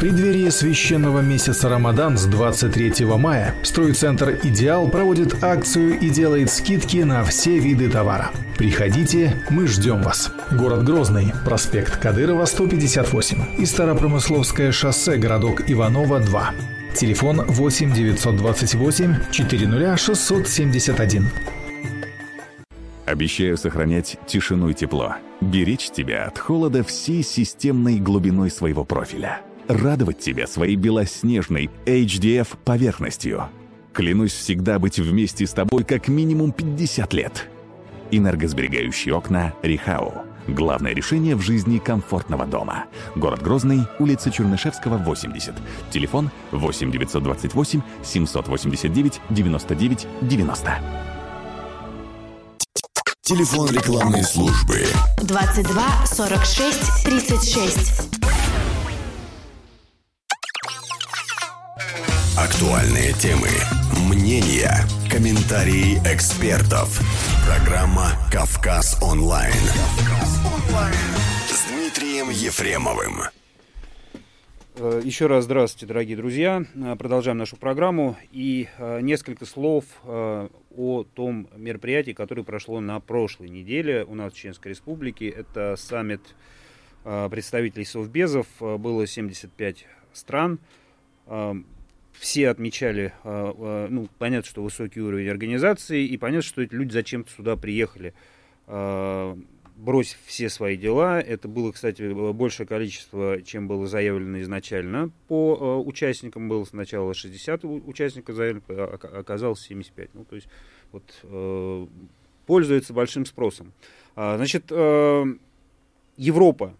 [0.00, 7.22] Преддверии священного месяца Рамадан с 23 мая стройцентр «Идеал» проводит акцию и делает скидки на
[7.22, 8.30] все виды товара.
[8.56, 10.32] Приходите, мы ждем вас.
[10.52, 16.54] Город Грозный, проспект Кадырова, 158 и Старопромысловское шоссе, городок Иванова, 2.
[16.96, 21.28] Телефон 8 928 400 671.
[23.04, 30.18] Обещаю сохранять тишину и тепло, беречь тебя от холода всей системной глубиной своего профиля, радовать
[30.18, 33.48] тебя своей белоснежной HDF поверхностью.
[33.92, 37.48] Клянусь всегда быть вместе с тобой как минимум 50 лет.
[38.10, 40.24] Энергосберегающие окна «Рихау».
[40.48, 42.86] Главное решение в жизни комфортного дома.
[43.14, 45.54] Город Грозный, улица Чернышевского, 80.
[45.90, 50.78] Телефон 8 928 789 99 90.
[53.22, 54.86] Телефон рекламной службы
[55.22, 58.09] 22 46 36.
[62.52, 63.46] Актуальные темы,
[64.10, 64.72] мнения,
[65.08, 67.00] комментарии экспертов.
[67.46, 69.52] Программа «Кавказ онлайн».
[71.46, 73.20] С Дмитрием Ефремовым.
[74.74, 76.64] Э, Еще раз здравствуйте, дорогие друзья.
[76.74, 78.16] Э, Продолжаем нашу программу.
[78.32, 84.36] И э, несколько слов о том мероприятии, которое прошло на прошлой неделе у нас в
[84.36, 85.28] Чеченской Республике.
[85.28, 86.34] Это саммит
[87.04, 88.46] представителей Совбезов.
[88.58, 90.58] Было 75 стран.
[92.20, 96.92] Все отмечали, э, э, ну, понятно, что высокий уровень организации, и понятно, что эти люди
[96.92, 98.12] зачем-то сюда приехали
[98.66, 99.36] э,
[99.76, 101.18] бросив все свои дела.
[101.18, 105.10] Это было, кстати, большее количество, чем было заявлено изначально.
[105.28, 110.10] По участникам было сначала 60 у- участников заявлено, а ока- оказалось 75.
[110.12, 110.48] Ну, то есть
[110.92, 111.24] вот
[112.44, 113.72] пользуется большим спросом.
[114.14, 114.70] А, значит,
[116.18, 116.74] Европа,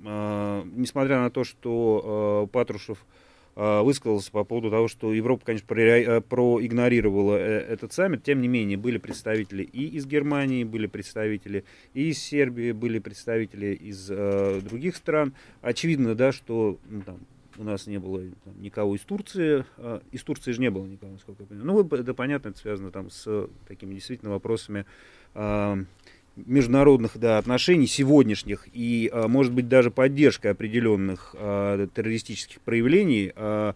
[0.00, 2.98] несмотря на то, что Патрушев
[3.54, 8.22] высказался по поводу того, что Европа, конечно, э, проигнорировала э, этот саммит.
[8.22, 13.74] Тем не менее, были представители и из Германии, были представители и из Сербии, были представители
[13.74, 15.34] из э, других стран.
[15.60, 17.18] Очевидно, да, что ну, там,
[17.58, 19.64] у нас не было там, никого из Турции.
[19.76, 21.86] э, из Турции же не было никого, насколько я понимаю.
[21.90, 24.86] Ну, это понятно, это связано там с такими действительно вопросами
[25.34, 25.84] э,
[26.36, 33.74] международных да, отношений сегодняшних и, а, может быть, даже поддержкой определенных а, террористических проявлений, а,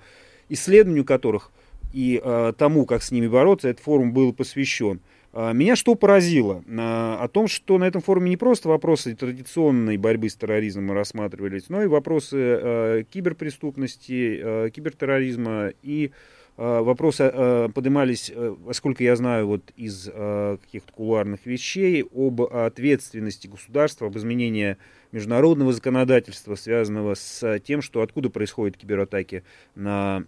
[0.48, 1.50] исследованию которых
[1.92, 2.20] и
[2.58, 5.00] тому, как с ними бороться, этот форум был посвящен.
[5.32, 6.62] Меня что поразило?
[6.68, 11.82] О том, что на этом форуме не просто вопросы традиционной борьбы с терроризмом рассматривались, но
[11.82, 16.10] и вопросы киберпреступности, кибертерроризма и
[16.56, 18.32] Вопросы а, поднимались,
[18.64, 24.76] насколько я знаю, вот из каких-то кулуарных вещей об ответственности государства, об изменении
[25.12, 30.24] международного законодательства, связанного с тем, что откуда происходят кибератаки на,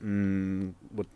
[0.91, 1.09] вот,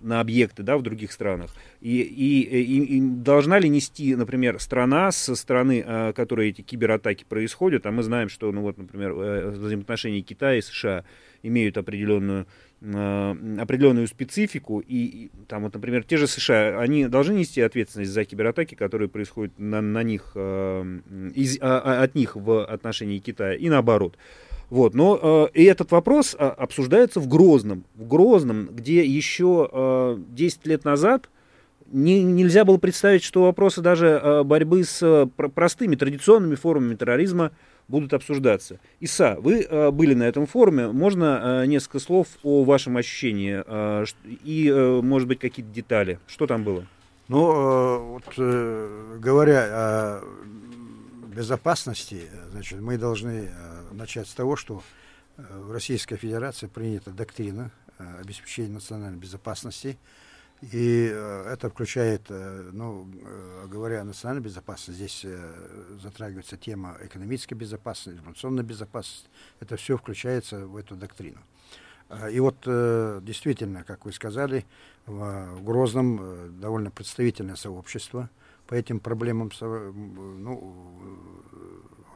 [0.00, 1.50] на объекты да, в других странах.
[1.80, 7.86] И, и, и- и должна ли нести, например, страна со стороны, которой эти кибератаки происходят,
[7.86, 11.04] а мы знаем, что, ну вот, например, э, взаимоотношения Китая и США
[11.44, 12.46] имеют определенную
[12.80, 18.10] э, определенную специфику, и, и там вот, например, те же США, они должны нести ответственность
[18.10, 20.98] за кибератаки, которые происходят на, на них, э,
[21.34, 24.16] из, а, а, от них в отношении Китая, и наоборот.
[24.70, 30.16] Вот, но э, и этот вопрос э, обсуждается в Грозном, в Грозном, где еще э,
[30.30, 31.28] 10 лет назад
[31.92, 37.52] не, нельзя было представить, что вопросы даже э, борьбы с э, простыми традиционными формами терроризма
[37.88, 38.80] будут обсуждаться.
[39.00, 40.88] Иса, вы э, были на этом форуме.
[40.88, 44.70] Можно э, несколько слов о вашем ощущении э, и,
[45.02, 46.18] может быть, какие-то детали?
[46.26, 46.86] Что там было?
[47.28, 50.24] Ну, вот говоря о
[51.34, 53.48] безопасности, значит, мы должны
[53.92, 54.82] начать с того, что
[55.38, 57.70] в Российской Федерации принята доктрина
[58.20, 59.96] обеспечения национальной безопасности,
[60.72, 65.26] и э, это включает, э, ну, э, говоря о национальной безопасности, здесь
[66.00, 69.28] затрагивается тема экономической безопасности, информационной безопасности.
[69.60, 71.40] Это все включается в эту доктрину.
[72.08, 72.56] Э, и вот
[73.24, 74.64] действительно, как вы сказали,
[75.06, 78.30] в, Грозном довольно представительное сообщество
[78.66, 79.50] по этим проблемам.
[79.60, 80.74] Ну,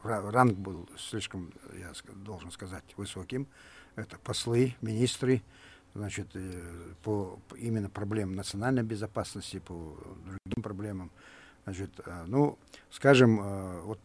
[0.03, 3.47] ранг был слишком, я должен сказать, высоким.
[3.95, 5.43] Это послы, министры,
[5.93, 6.35] значит,
[7.03, 11.11] по именно проблемам национальной безопасности, по другим проблемам.
[11.65, 12.57] Значит, э, ну,
[12.89, 13.99] скажем, э, вот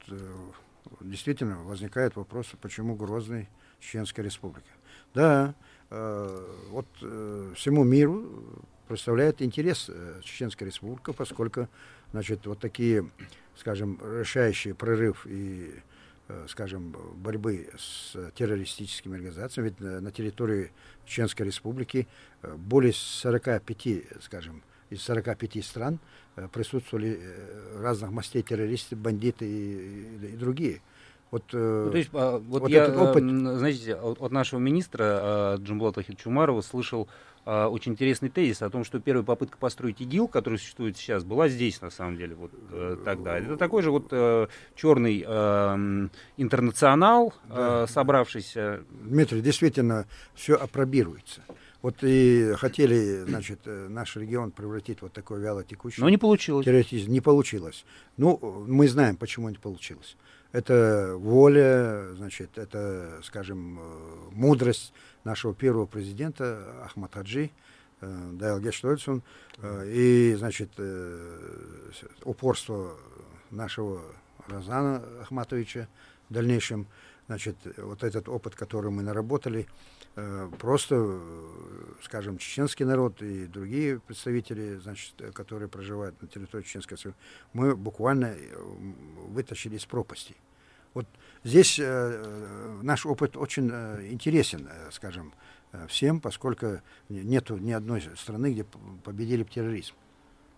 [1.00, 3.48] действительно возникает вопрос, почему Грозный
[3.80, 4.68] Чеченская республика.
[5.14, 5.54] Да,
[5.90, 9.90] вот всему миру представляет интерес
[10.22, 11.68] Чеченская республика, поскольку,
[12.10, 13.08] значит, вот такие,
[13.56, 15.80] скажем, решающие прорыв и Э,
[16.48, 19.68] скажем, борьбы с террористическими организациями.
[19.68, 20.72] Ведь на территории
[21.04, 22.08] Чеченской Республики
[22.42, 25.98] э, более 45, скажем, из 45 стран
[26.36, 27.20] э, присутствовали
[27.78, 30.80] разных мастей террористы, бандиты и, и, другие.
[31.30, 33.24] Вот, ну, то есть, а, вот, вот я, этот опыт...
[33.24, 37.08] знаете, от нашего министра Джумблата Хичумарова слышал
[37.44, 41.48] э, очень интересный тезис о том, что первая попытка построить ИГИЛ, который существует сейчас, была
[41.48, 43.38] здесь, на самом деле, вот э, тогда.
[43.38, 48.82] Это такой же вот э, черный э, интернационал, э, собравшийся.
[48.90, 51.42] Дмитрий, действительно, все опробируется.
[51.84, 56.00] Вот и хотели, значит, э, наш регион превратить вот такой вяло текущий.
[56.00, 56.64] Но не получилось.
[56.64, 57.12] Террористизм.
[57.12, 57.84] Не получилось.
[58.16, 60.16] Ну, мы знаем, почему не получилось.
[60.52, 63.82] Это воля, значит, это, скажем, э,
[64.32, 67.50] мудрость нашего первого президента Ахмад Хаджи,
[68.00, 69.22] э, Дайл Гештольцун,
[69.58, 71.90] э, и, значит, э,
[72.24, 72.96] упорство
[73.50, 74.02] нашего
[74.46, 75.88] Розана Ахматовича
[76.28, 76.86] в дальнейшем,
[77.26, 79.66] значит, вот этот опыт, который мы наработали,
[80.60, 81.18] просто,
[82.04, 87.14] скажем, чеченский народ и другие представители, значит, которые проживают на территории Чеченской
[87.52, 88.36] мы буквально
[89.26, 90.36] вытащили из пропасти.
[90.94, 91.06] Вот
[91.42, 95.34] здесь э, наш опыт очень э, интересен, э, скажем,
[95.72, 98.64] э, всем, поскольку нет ни одной страны, где
[99.02, 99.94] победили терроризм.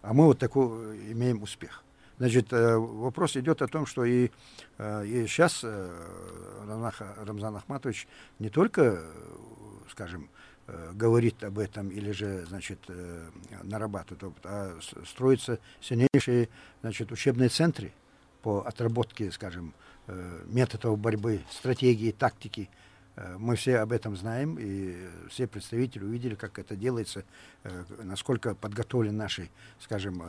[0.03, 1.83] А мы вот такой имеем успех.
[2.18, 4.31] Значит, э, вопрос идет о том, что и,
[4.77, 8.07] э, и сейчас э, Рамзан Ахматович
[8.38, 9.03] не только,
[9.90, 10.29] скажем,
[10.66, 13.31] э, говорит об этом или же, значит, э,
[13.62, 16.51] нарабатывает опыт, а строятся сильнейшие,
[16.83, 17.94] значит, учебные центры
[18.42, 19.95] по отработке, скажем, Э,
[20.46, 22.68] методов борьбы, стратегии, тактики.
[23.16, 24.94] Э, мы все об этом знаем, и
[25.28, 27.24] все представители увидели, как это делается,
[27.64, 29.48] э, насколько подготовлены наши,
[29.80, 30.22] скажем,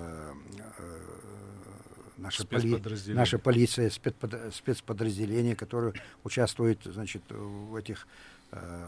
[2.18, 3.92] наша, поли, наша полиция,
[4.52, 8.08] спецподразделения, которые участвуют, значит, в этих,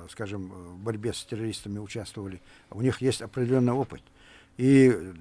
[0.10, 2.41] скажем, в борьбе с террористами участвовали.
[2.71, 4.02] У них есть определенный опыт.
[4.58, 5.13] И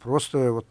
[0.00, 0.66] просто вот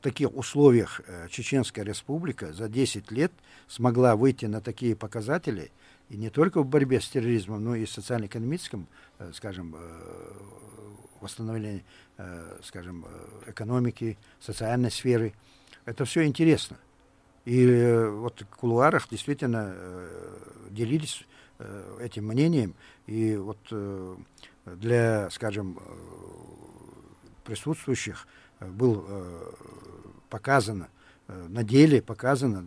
[0.00, 3.32] таких условиях э, Чеченская республика за 10 лет
[3.66, 5.70] смогла выйти на такие показатели,
[6.08, 8.86] и не только в борьбе с терроризмом, но и в социально-экономическом,
[9.18, 10.32] э, скажем, э,
[11.20, 11.84] восстановлении,
[12.62, 13.04] скажем,
[13.46, 15.34] экономики, социальной сферы.
[15.84, 16.76] Это все интересно.
[17.44, 19.74] И вот в кулуарах действительно
[20.70, 21.24] делились
[21.98, 22.74] этим мнением.
[23.08, 23.58] И вот
[24.64, 25.80] для, скажем,
[27.42, 28.28] присутствующих
[28.60, 29.52] был э,
[30.28, 30.88] показано,
[31.28, 32.64] э, на деле показано,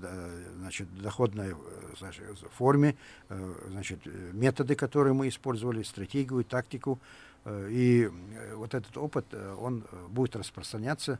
[0.58, 1.56] значит, доходной
[1.98, 2.24] значит,
[2.54, 2.96] форме,
[3.30, 4.00] э, значит,
[4.34, 7.00] методы, которые мы использовали, стратегию, тактику.
[7.48, 8.08] И
[8.54, 11.18] вот этот опыт, он будет распространяться.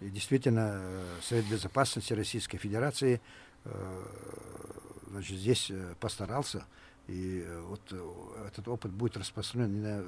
[0.00, 0.80] И действительно,
[1.20, 3.20] Совет Безопасности Российской Федерации
[5.10, 6.64] значит, здесь постарался.
[7.06, 7.80] И вот
[8.46, 10.06] этот опыт будет распространен,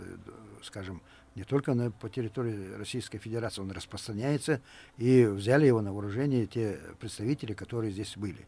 [0.63, 1.03] скажем,
[1.35, 4.63] не только на, по территории Российской Федерации, он распространяется,
[4.97, 8.47] и взяли его на вооружение те представители, которые здесь были.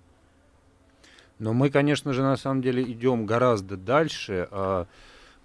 [1.39, 4.87] Но мы, конечно же, на самом деле идем гораздо дальше, а,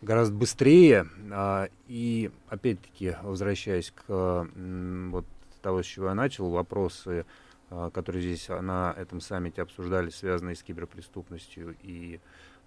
[0.02, 1.08] гораздо быстрее.
[1.32, 5.26] А, и, опять-таки, возвращаясь к вот
[5.62, 7.26] того, с чего я начал, вопросы,
[7.70, 12.20] а, которые здесь на этом саммите обсуждались, связанные с киберпреступностью и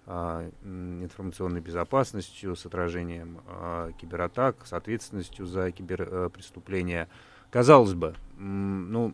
[0.07, 7.09] информационной безопасностью, с отражением а, кибератак, с ответственностью за киберпреступления.
[7.49, 9.13] Казалось бы, ну,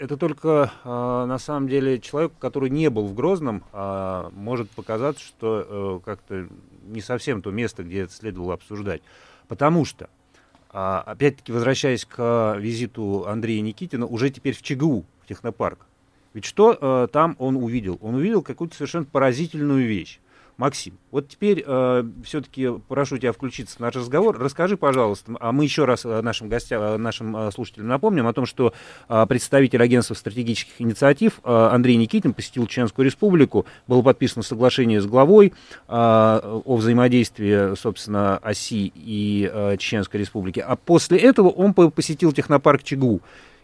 [0.00, 5.22] это только э, на самом деле человек, который не был в Грозном, э, может показаться,
[5.22, 6.48] что э, как-то
[6.86, 9.02] не совсем то место, где это следовало обсуждать.
[9.46, 10.08] Потому что,
[10.72, 15.86] э, опять-таки, возвращаясь к визиту Андрея Никитина, уже теперь в ЧГУ, в технопарк.
[16.34, 17.98] Ведь что э, там он увидел?
[18.00, 20.20] Он увидел какую-то совершенно поразительную вещь.
[20.60, 24.38] Максим, вот теперь э, все-таки прошу тебя включиться в наш разговор.
[24.38, 28.34] Расскажи, пожалуйста, а мы еще раз э, нашим гостям, э, нашим э, слушателям напомним о
[28.34, 28.74] том, что
[29.08, 35.06] э, представитель агентства стратегических инициатив э, Андрей Никитин посетил Чеченскую республику, было подписано соглашение с
[35.06, 35.52] главой э,
[35.88, 43.22] о взаимодействии, собственно, оси и э, Чеченской республики, а после этого он посетил технопарк ЧГУ.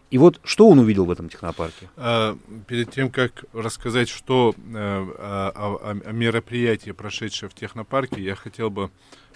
[0.09, 1.89] И вот что он увидел в этом технопарке?
[1.97, 2.37] А,
[2.67, 8.69] перед тем, как рассказать, что а, о, о, о мероприятии, прошедшее в технопарке, я хотел
[8.69, 8.89] бы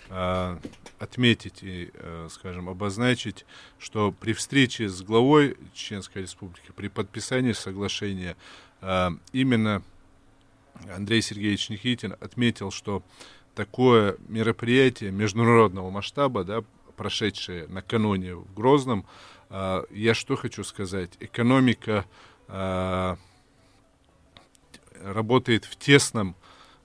[0.09, 0.59] а,
[0.97, 3.45] отметить и, а, скажем, обозначить,
[3.79, 8.37] что при встрече с главой Чеченской Республики, при подписании соглашения,
[8.79, 9.83] а, именно
[10.95, 13.03] Андрей Сергеевич Никитин отметил, что
[13.55, 16.63] такое мероприятие международного масштаба, да,
[16.95, 19.30] прошедшее накануне в Грозном, а,
[19.89, 21.11] я что хочу сказать?
[21.19, 22.05] Экономика
[22.51, 23.17] а,
[25.01, 26.35] работает в тесном,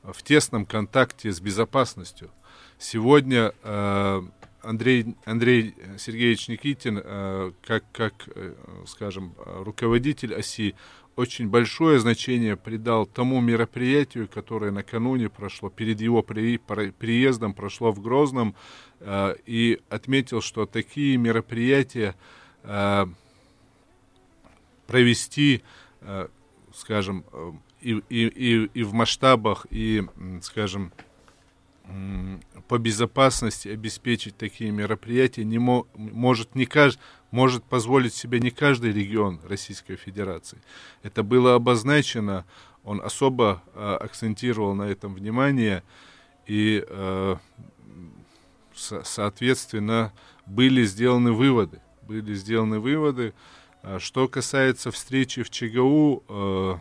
[0.03, 2.31] в тесном контакте с безопасностью.
[2.79, 4.25] Сегодня а,
[4.63, 6.97] Андрей, Андрей Сергеевич Никитин,
[7.63, 8.55] как, как, э,
[8.87, 10.75] скажем, руководитель оси,
[11.15, 18.01] очень большое значение придал тому мероприятию, которое накануне прошло, перед его при, приездом прошло в
[18.01, 18.57] Грозном,
[19.47, 22.17] и отметил, что такие мероприятия
[24.87, 25.63] провести,
[26.01, 26.29] э,
[26.75, 30.05] скажем, э, и, и, и, и в масштабах, и,
[30.43, 30.93] скажем,
[32.67, 37.01] по безопасности обеспечить такие мероприятия не мо, может не каждый
[37.31, 40.59] может позволить себе не каждый регион Российской Федерации.
[41.03, 42.47] Это было обозначено,
[42.83, 45.83] он особо э, акцентировал на этом внимание,
[46.47, 47.37] и, э,
[48.75, 50.13] со, соответственно,
[50.47, 53.35] были сделаны выводы были сделаны выводы.
[53.83, 56.75] А что касается встречи в ЧГУ, э,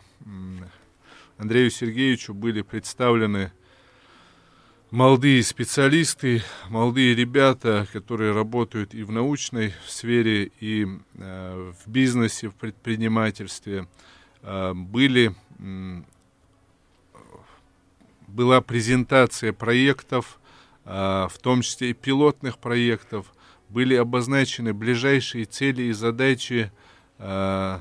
[1.38, 3.52] Андрею Сергеевичу были представлены
[4.92, 12.56] молодые специалисты, молодые ребята, которые работают и в научной сфере, и э, в бизнесе, в
[12.56, 13.88] предпринимательстве.
[14.42, 15.36] Э, были,
[18.28, 20.40] была презентация проектов,
[20.84, 23.35] в том числе и пилотных проектов,
[23.76, 26.72] были обозначены ближайшие цели и задачи
[27.18, 27.80] э,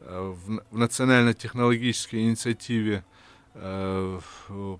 [0.00, 3.04] в, в национально-технологической инициативе.
[3.54, 4.20] Э,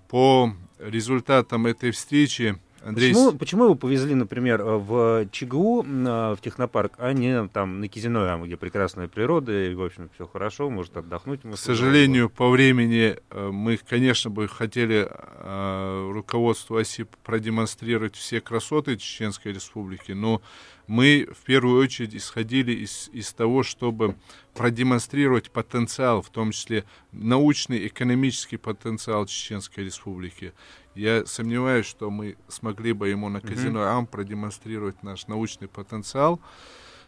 [0.07, 3.09] по результатам этой встречи Андрей...
[3.09, 8.57] Почему, почему его повезли, например, в ЧГУ, в технопарк, а не там на Кизиной, где
[8.57, 11.41] прекрасная природа, и, в общем, все хорошо, может отдохнуть?
[11.41, 18.97] К сожалению, по времени э, мы, конечно, бы хотели э, руководству ОСИ продемонстрировать все красоты
[18.97, 20.43] Чеченской Республики, но
[20.87, 24.15] мы в первую очередь исходили из, из того, чтобы
[24.53, 30.53] продемонстрировать потенциал, в том числе научный, экономический потенциал Чеченской Республики.
[30.93, 33.83] Я сомневаюсь, что мы смогли бы ему на казино.
[33.83, 36.39] АМ продемонстрировать наш научный потенциал,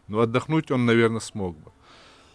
[0.07, 1.71] но отдохнуть он, наверное, смог бы.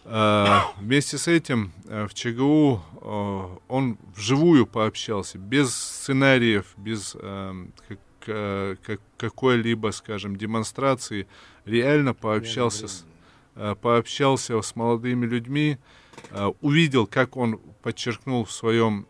[0.05, 7.15] А, вместе с этим а, в ЧГУ а, он вживую пообщался, без сценариев, без
[8.25, 11.27] как, как, какой-либо, скажем, демонстрации,
[11.65, 13.05] реально пообщался с,
[13.55, 15.77] а, пообщался с молодыми людьми,
[16.31, 19.05] а, увидел, как он подчеркнул в своем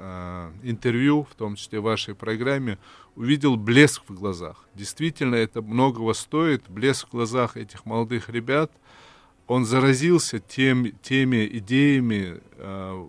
[0.00, 2.78] э, интервью, в том числе в вашей программе,
[3.16, 4.68] увидел блеск в глазах.
[4.74, 8.70] Действительно, это многого стоит, блеск в глазах этих молодых ребят.
[9.46, 13.06] Он заразился тем, теми идеями, э,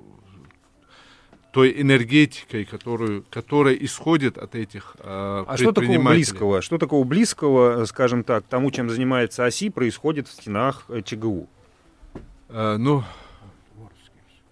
[1.52, 6.62] той энергетикой, которую, которая исходит от этих э, А что такого близкого?
[6.62, 11.47] Что такого близкого, скажем так, тому, чем занимается ОСИ, происходит в стенах э, ЧГУ?
[12.50, 13.04] Э, ну,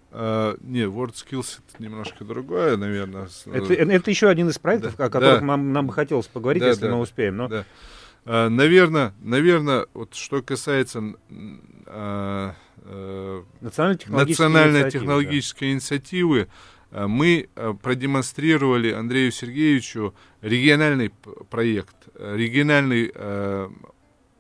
[0.10, 3.28] Uh, не, WorldSkills это немножко другое, наверное.
[3.46, 5.46] Это, это еще один из проектов, да, о которых да.
[5.46, 7.36] нам, нам бы хотелось поговорить, да, если да, мы успеем.
[7.36, 7.50] Но...
[7.50, 7.66] Да.
[8.50, 11.04] Наверное, наверное, вот что касается
[11.86, 12.52] э,
[12.86, 16.48] э, национально-технологической инициативы, э,
[16.92, 21.10] мы э, продемонстрировали Андрею Сергеевичу региональный
[21.50, 23.70] проект, региональный э,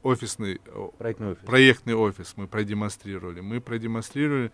[0.03, 0.61] офисный
[0.97, 1.43] проектный офис.
[1.45, 3.41] проектный офис мы продемонстрировали.
[3.41, 4.51] Мы продемонстрировали,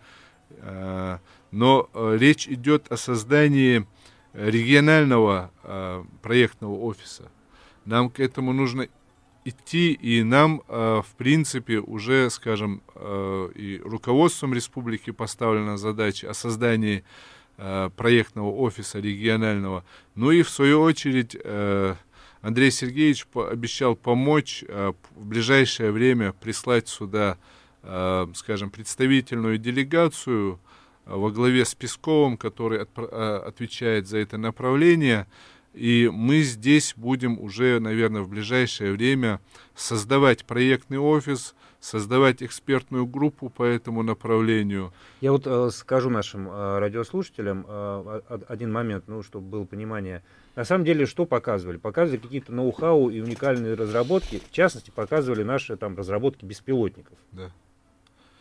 [0.50, 1.18] э,
[1.52, 3.86] но э, речь идет о создании
[4.32, 7.30] регионального э, проектного офиса.
[7.84, 8.88] Нам к этому нужно
[9.44, 16.34] идти, и нам, э, в принципе, уже, скажем, э, и руководством республики поставлена задача о
[16.34, 19.84] создании э, проектного офиса регионального.
[20.14, 21.94] Ну и, в свою очередь, э,
[22.44, 27.38] Андрей Сергеевич обещал помочь э, в ближайшее время прислать сюда,
[27.82, 30.60] э, скажем, представительную делегацию
[31.06, 35.26] э, во главе с Песковым, который от, э, отвечает за это направление,
[35.72, 39.40] и мы здесь будем уже, наверное, в ближайшее время
[39.74, 44.92] создавать проектный офис, создавать экспертную группу по этому направлению.
[45.20, 50.22] Я вот э, скажу нашим э, радиослушателям э, один момент, ну, чтобы было понимание.
[50.56, 51.76] На самом деле, что показывали?
[51.76, 54.40] Показывали какие-то ноу-хау и уникальные разработки.
[54.48, 57.18] В частности, показывали наши там разработки беспилотников.
[57.32, 57.52] Да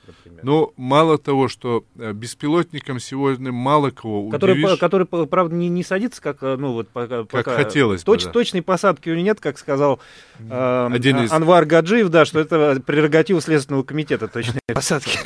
[0.07, 0.43] например.
[0.43, 4.79] Но мало того, что э, беспилотникам сегодня мало кого который, удивишь.
[4.79, 8.31] Который, правда, не, не садится, как, э, ну, вот, пока, как хотелось точ, бы, да.
[8.33, 9.99] Точной посадки у него нет, как сказал
[10.39, 11.31] э, Один из...
[11.31, 15.19] Анвар Гаджиев, да, что это прерогатива Следственного комитета точной посадки.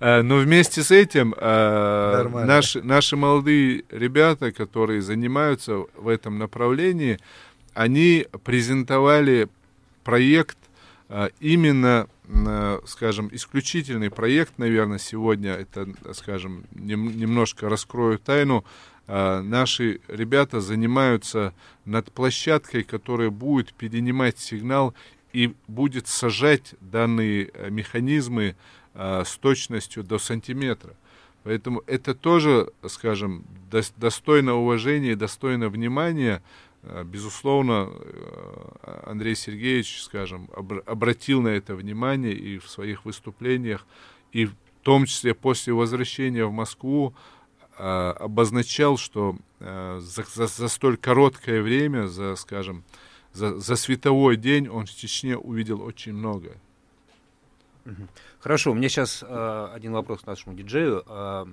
[0.00, 7.18] Э, но вместе с этим наши, наши молодые ребята, которые занимаются в этом направлении,
[7.74, 9.48] они презентовали
[10.04, 10.56] проект
[11.40, 12.08] именно
[12.86, 18.64] скажем, исключительный проект, наверное, сегодня, это, скажем, нем, немножко раскрою тайну,
[19.06, 21.54] а, наши ребята занимаются
[21.84, 24.94] над площадкой, которая будет перенимать сигнал
[25.32, 28.56] и будет сажать данные э, механизмы
[28.94, 30.94] а, с точностью до сантиметра.
[31.44, 33.44] Поэтому это тоже, скажем,
[33.96, 36.65] достойно уважения, достойно внимания, Э,
[37.04, 43.86] безусловно, э, Андрей Сергеевич, скажем, обратил на это внимание и в своих выступлениях,
[44.32, 47.14] и в том числе после возвращения в Москву
[47.78, 52.84] э, обозначал, что за, за, за столь короткое время, за, скажем,
[53.32, 56.58] за, за световой день он в Чечне увидел очень многое.
[58.40, 61.04] Хорошо, у меня сейчас э, один вопрос к нашему диджею.
[61.06, 61.46] Э,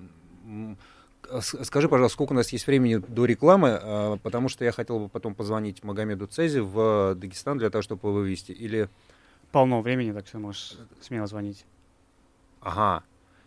[1.41, 5.09] скажи, пожалуйста, сколько у нас есть времени до рекламы, а, потому что я хотел бы
[5.09, 8.89] потом позвонить Магомеду Цези в Дагестан для того, чтобы его вывести, или...
[9.51, 11.65] Полно времени, так что можешь смело звонить.
[12.61, 13.03] Ага.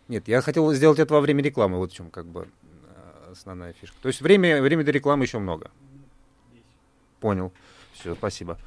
[0.09, 2.49] Нет, я хотел сделать это во время рекламы, вот в чем как бы
[2.95, 3.97] а, основная фишка.
[4.01, 5.71] То есть время, время до рекламы еще много.
[7.21, 7.53] Понял.
[7.95, 8.59] Все, спасибо.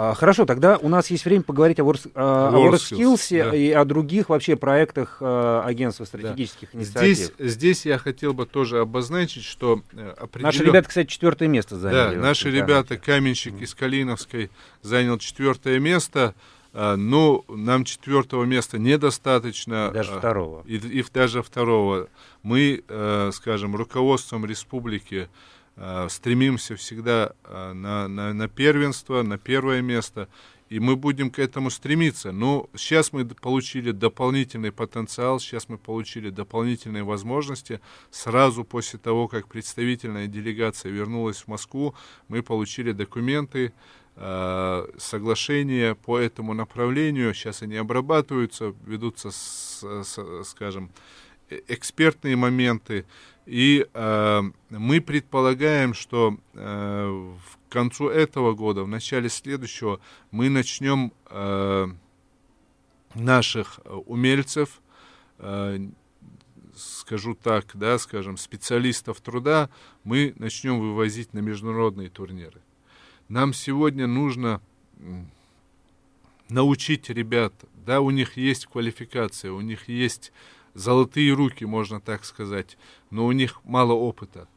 [0.00, 3.56] А, хорошо, тогда у нас есть время поговорить о, Word, о WorkSkills да.
[3.56, 6.78] и о других вообще проектах а, агентства стратегических да.
[6.78, 7.16] инициатив.
[7.16, 10.46] Здесь, здесь я хотел бы тоже обозначить, что э, определен...
[10.46, 12.14] Наши ребята, кстати, четвертое место заняли.
[12.14, 13.62] Да, наши ребята, Каменщик mm.
[13.64, 16.36] из Калиновской занял четвертое место.
[16.72, 19.90] А, но нам четвертого места недостаточно.
[19.90, 20.62] Даже второго.
[20.64, 22.06] И, и даже второго.
[22.44, 25.28] Мы, э, скажем, руководством республики
[26.08, 30.28] стремимся всегда э, на, на, на первенство, на первое место,
[30.68, 32.32] и мы будем к этому стремиться.
[32.32, 37.80] Но сейчас мы получили дополнительный потенциал, сейчас мы получили дополнительные возможности.
[38.10, 41.94] Сразу после того, как представительная делегация вернулась в Москву,
[42.26, 43.72] мы получили документы,
[44.16, 47.34] э, соглашения по этому направлению.
[47.34, 50.90] Сейчас они обрабатываются, ведутся, с, с, скажем,
[51.68, 53.06] экспертные моменты.
[53.46, 57.34] И э, мы предполагаем, что э,
[57.68, 61.86] к концу этого года, в начале следующего, мы начнем э,
[63.14, 64.80] наших умельцев,
[65.38, 65.88] э,
[66.76, 69.70] скажу так, да, скажем, специалистов труда,
[70.04, 72.60] мы начнем вывозить на международные турниры.
[73.28, 74.60] Нам сегодня нужно
[76.48, 80.32] научить ребят, да, у них есть квалификация, у них есть
[80.78, 82.78] золотые руки, можно так сказать,
[83.10, 84.48] но у них мало опыта.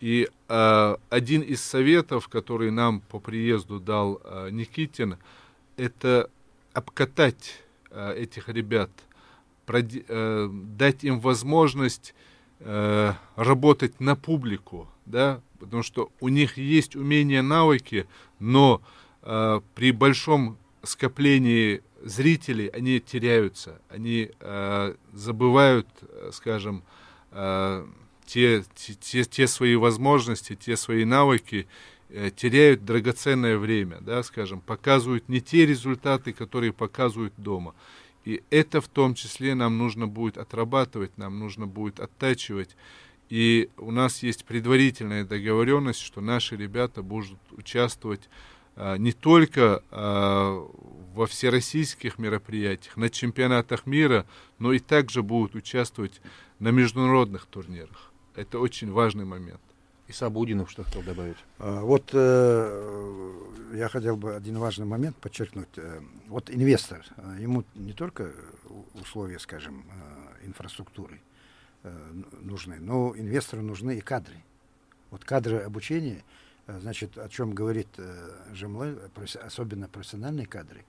[0.00, 5.16] И э, один из советов, который нам по приезду дал э, Никитин,
[5.76, 6.28] это
[6.72, 8.90] обкатать э, этих ребят,
[9.64, 12.14] проди, э, дать им возможность
[12.60, 18.06] э, работать на публику, да, потому что у них есть умения, навыки,
[18.40, 18.82] но
[19.22, 26.82] э, при большом скоплении зрители, они теряются, они э, забывают, э, скажем,
[27.30, 27.86] э,
[28.26, 31.66] те, те, те свои возможности, те свои навыки,
[32.10, 37.74] э, теряют драгоценное время, да, скажем, показывают не те результаты, которые показывают дома.
[38.24, 42.76] И это в том числе нам нужно будет отрабатывать, нам нужно будет оттачивать.
[43.28, 48.28] И у нас есть предварительная договоренность, что наши ребята будут участвовать
[48.76, 50.66] не только а,
[51.14, 54.26] во всероссийских мероприятиях, на чемпионатах мира,
[54.58, 56.20] но и также будут участвовать
[56.58, 58.12] на международных турнирах.
[58.34, 59.60] Это очень важный момент.
[60.08, 61.36] И Сабудинов что хотел добавить?
[61.58, 63.32] А, Вот э,
[63.74, 65.68] я хотел бы один важный момент подчеркнуть.
[65.76, 68.32] Э, Вот инвестор, э, ему не только
[68.94, 71.20] условия, скажем, э, инфраструктуры
[71.84, 71.96] э,
[72.42, 74.42] нужны, но инвестору нужны и кадры.
[75.10, 80.84] Вот кадры обучения, э, значит, о чем говорит э, Жемлы, професс- особенно профессиональные кадры.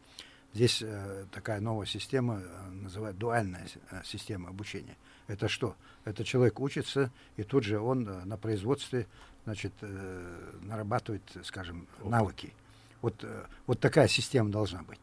[0.54, 4.96] Здесь э, такая новая система, э, называют дуальная э, система обучения.
[5.28, 5.76] Это что?
[6.06, 9.08] Это человек учится, и тут же он э, на производстве
[9.44, 12.54] значит, э, нарабатывает, скажем, навыки.
[13.02, 15.00] Вот, э, вот такая система должна быть.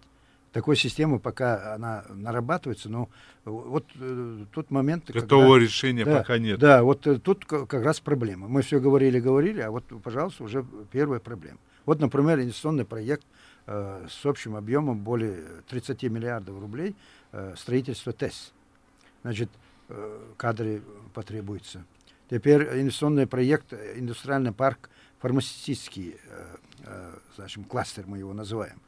[0.53, 3.09] Такой системы, пока она нарабатывается, но
[3.45, 5.11] вот э, тут момент...
[5.11, 6.59] Готового решения да, пока нет.
[6.59, 8.49] Да, вот э, тут ка- как раз проблема.
[8.49, 11.59] Мы все говорили, говорили, а вот, пожалуйста, уже первая проблема.
[11.87, 13.25] Вот, например, инвестиционный проект
[13.67, 16.95] э, с общим объемом более 30 миллиардов рублей
[17.33, 18.53] э, строительство ТЭС.
[19.23, 19.49] Значит,
[19.89, 20.83] э, кадры
[21.15, 21.83] потребуются.
[22.29, 24.91] Теперь инвестиционный проект, э, индустриальный парк,
[25.21, 28.81] фармацевтический, э, э, значит, кластер мы его называем.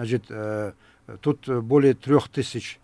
[0.00, 0.72] Значит, э,
[1.20, 2.78] тут э, более трех тысяч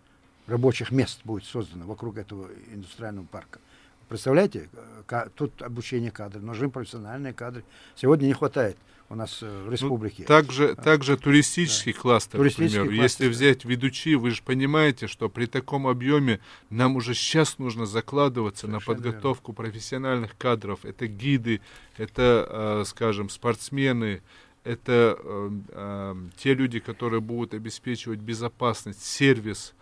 [0.45, 3.59] рабочих мест будет создано вокруг этого индустриального парка.
[4.07, 4.69] Представляете,
[5.09, 7.63] э, тут обучение кадров, нужны профессиональные кадры.
[7.95, 8.77] Сегодня не хватает
[9.09, 10.25] у нас в Ну, республике.
[10.25, 13.01] также, также туристический кластер, Туристический к примеру.
[13.01, 13.29] кластер, Если да.
[13.31, 16.39] взять ведучи, вы же понимаете, что при таком объеме
[16.69, 20.85] нам уже сейчас нужно закладываться на Совершенно подготовку профессиональных кадров.
[20.85, 21.61] Это гиды,
[21.97, 24.21] это, скажем, спортсмены,
[24.67, 29.73] это э, те люди, которые будут обеспечивать безопасность, сервис,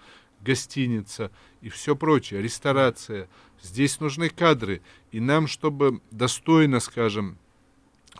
[0.41, 1.31] гостиница
[1.61, 3.27] и все прочее, ресторация.
[3.61, 4.81] Здесь нужны кадры.
[5.11, 7.37] И нам, чтобы достойно, скажем,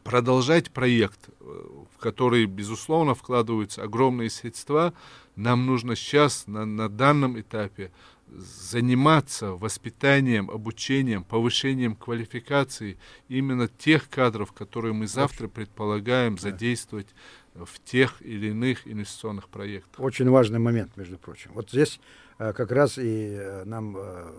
[0.03, 4.93] продолжать проект, э, в который, безусловно, вкладываются огромные средства,
[5.35, 7.91] нам нужно сейчас, на, на данном этапе,
[8.27, 12.97] заниматься воспитанием, обучением, повышением квалификации
[13.29, 17.07] именно тех кадров, которые мы завтра предполагаем задействовать
[17.53, 19.99] в тех или иных инвестиционных проектах.
[19.99, 21.51] Очень важный момент, между прочим.
[21.53, 21.99] Вот здесь
[22.37, 24.31] э, как раз и э, нам э,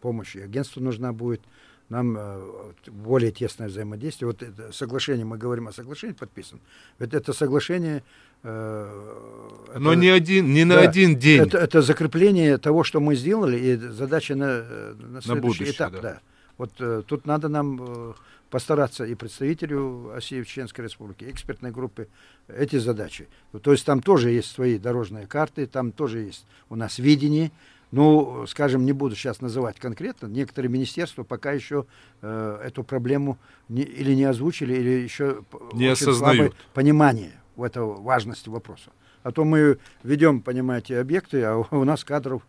[0.00, 1.42] помощь и агентству нужна будет,
[1.88, 2.18] нам
[2.86, 4.26] более тесное взаимодействие.
[4.26, 6.60] Вот это соглашение, мы говорим о соглашении подписан.
[6.98, 8.02] Ведь это соглашение...
[8.42, 11.42] э, Но это- не один, не на да, один день.
[11.42, 15.92] Это, это закрепление того, что мы сделали, и задача на, э, на следующий будущее, этап.
[15.92, 16.00] да.
[16.00, 16.20] Да.
[16.56, 18.12] Вот э, тут надо нам э,
[18.50, 22.08] постараться и представителю России Чеченской Республики, экспертной группы
[22.48, 23.28] эти задачи.
[23.62, 27.52] То есть там тоже есть свои дорожные карты, там тоже есть у нас видение.
[27.90, 31.86] Ну, скажем, не буду сейчас называть конкретно, некоторые министерства пока еще
[32.20, 33.38] э, эту проблему
[33.70, 36.54] не- или не озвучили, или еще Не осознают.
[36.74, 38.92] понимание в этого важности вопроса.
[39.24, 42.46] А то мы ведем, понимаете, объекты, а у нас кадров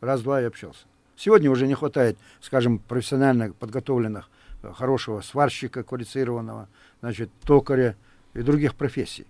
[0.00, 0.84] раз-два и общался.
[1.16, 4.28] Сегодня уже не хватает, скажем, профессионально подготовленных,
[4.62, 6.68] э, хорошего сварщика квалифицированного,
[7.00, 7.96] значит, токаря
[8.34, 9.26] и других профессий.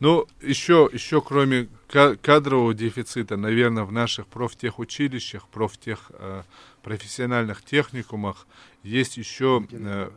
[0.00, 6.42] Ну, еще, еще кроме ка- кадрового дефицита, наверное, в наших профтехучилищах, профтех, э,
[6.82, 8.46] профессиональных техникумах
[8.82, 10.10] есть еще, э,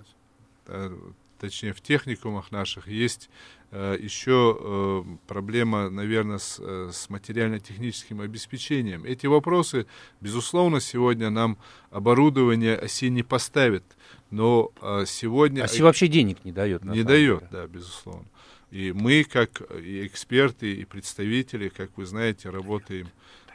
[1.45, 3.29] точнее, в техникумах наших есть
[3.71, 9.05] э, еще э, проблема, наверное, с, э, с материально-техническим обеспечением.
[9.05, 9.85] Эти вопросы,
[10.21, 11.57] безусловно, сегодня нам
[11.91, 13.83] оборудование оси не поставит,
[14.31, 15.63] но э, сегодня...
[15.63, 16.83] Оси вообще денег не дает.
[16.83, 18.25] Не дает, да, безусловно.
[18.71, 23.09] И мы, как и эксперты, и представители, как вы знаете, работаем,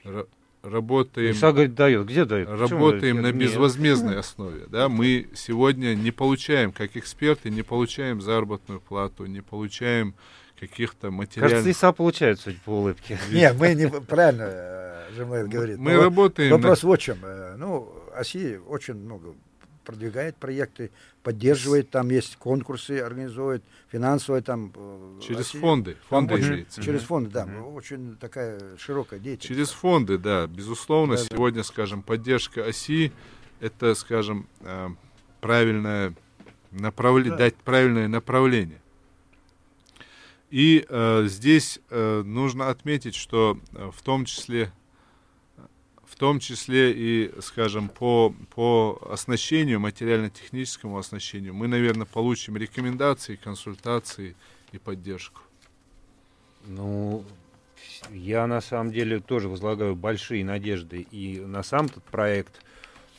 [0.04, 0.28] ра-
[0.62, 2.06] работаем, Ильса говорит, дает.
[2.06, 2.48] Где дает?
[2.48, 3.36] Работаем на Нет.
[3.36, 4.64] безвозмездной основе.
[4.68, 4.88] Да?
[4.88, 10.14] Мы сегодня не получаем, как эксперты, не получаем заработную плату, не получаем
[10.58, 11.66] каких-то Кажется, материальных...
[11.66, 13.18] Иса получает, судя по улыбке.
[13.32, 15.78] Не, мы не правильно э, Жемлет говорит.
[15.78, 17.16] Мы работаем Вопрос вот в чем.
[17.22, 19.34] Э, Ну, ОСИ очень много
[19.84, 20.90] продвигает проекты,
[21.22, 24.72] поддерживает, там есть конкурсы, организует, финансовые там...
[24.74, 25.58] э, Через ОСИ.
[25.58, 26.82] фонды, Там фонды очень- имеется.
[26.82, 27.44] Через фонды, да.
[27.62, 29.48] Очень такая широкая деятельность.
[29.48, 31.28] Через фонды, да, безусловно, Да, да.
[31.34, 33.12] сегодня, скажем, поддержка оси,
[33.60, 34.88] это, скажем, э,
[35.40, 36.14] правильное
[36.72, 37.36] направле- Да.
[37.36, 38.80] дать правильное направление.
[40.50, 44.72] И э, здесь э, нужно отметить, что э, в том числе
[46.20, 54.36] том числе и, скажем, по, по оснащению, материально-техническому оснащению, мы, наверное, получим рекомендации, консультации
[54.70, 55.40] и поддержку.
[56.66, 57.24] Ну,
[58.10, 62.60] я на самом деле тоже возлагаю большие надежды и на сам этот проект,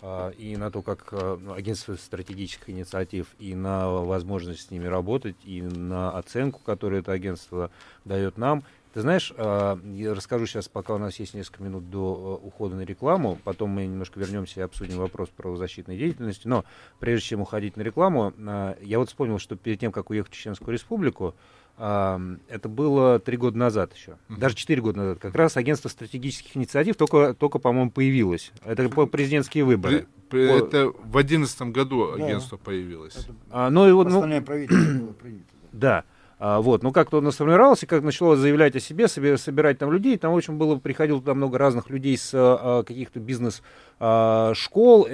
[0.03, 5.37] а, и на то, как а, агентство стратегических инициатив, и на возможность с ними работать,
[5.43, 7.71] и на оценку, которую это агентство
[8.05, 8.63] дает нам.
[8.93, 12.81] Ты знаешь, а, я расскажу сейчас, пока у нас есть несколько минут до ухода на
[12.81, 16.65] рекламу, потом мы немножко вернемся и обсудим вопрос правозащитной деятельности, но
[16.99, 18.33] прежде чем уходить на рекламу,
[18.81, 21.35] я вот вспомнил, что перед тем, как уехать в Чеченскую республику,
[21.77, 25.19] это было три года назад еще, даже четыре года назад.
[25.19, 28.51] Как раз агентство стратегических инициатив только, только по-моему, появилось.
[28.65, 30.05] Это президентские выборы.
[30.31, 32.63] Это в одиннадцатом году агентство да.
[32.65, 33.15] появилось.
[33.15, 33.35] Это...
[33.49, 35.45] А, ну, и вот, ну, правительство было принято.
[35.71, 35.97] Да.
[35.99, 36.03] А,
[36.41, 40.37] вот, ну как-то он сформировался, как начало заявлять о себе, собирать там людей, там, в
[40.37, 45.07] общем, было, приходило туда много разных людей с а, каких-то бизнес-школ,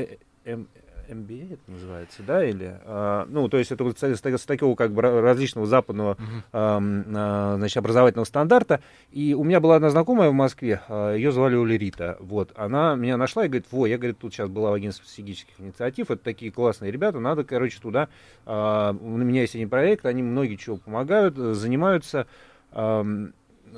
[0.45, 0.65] а,
[1.07, 4.91] MBA это называется, да, или, а, ну, то есть это вот с, с такого как
[4.91, 7.05] бы различного западного, uh-huh.
[7.13, 8.81] а, значит, образовательного стандарта,
[9.11, 13.17] и у меня была одна знакомая в Москве, а, ее звали Улерита, вот, она меня
[13.17, 16.51] нашла и говорит, во, я, говорит, тут сейчас была в агентстве стратегических инициатив, это такие
[16.51, 18.09] классные ребята, надо, короче, туда,
[18.45, 22.27] а, у меня есть один проект, они многие чего помогают, занимаются,
[22.71, 23.05] а,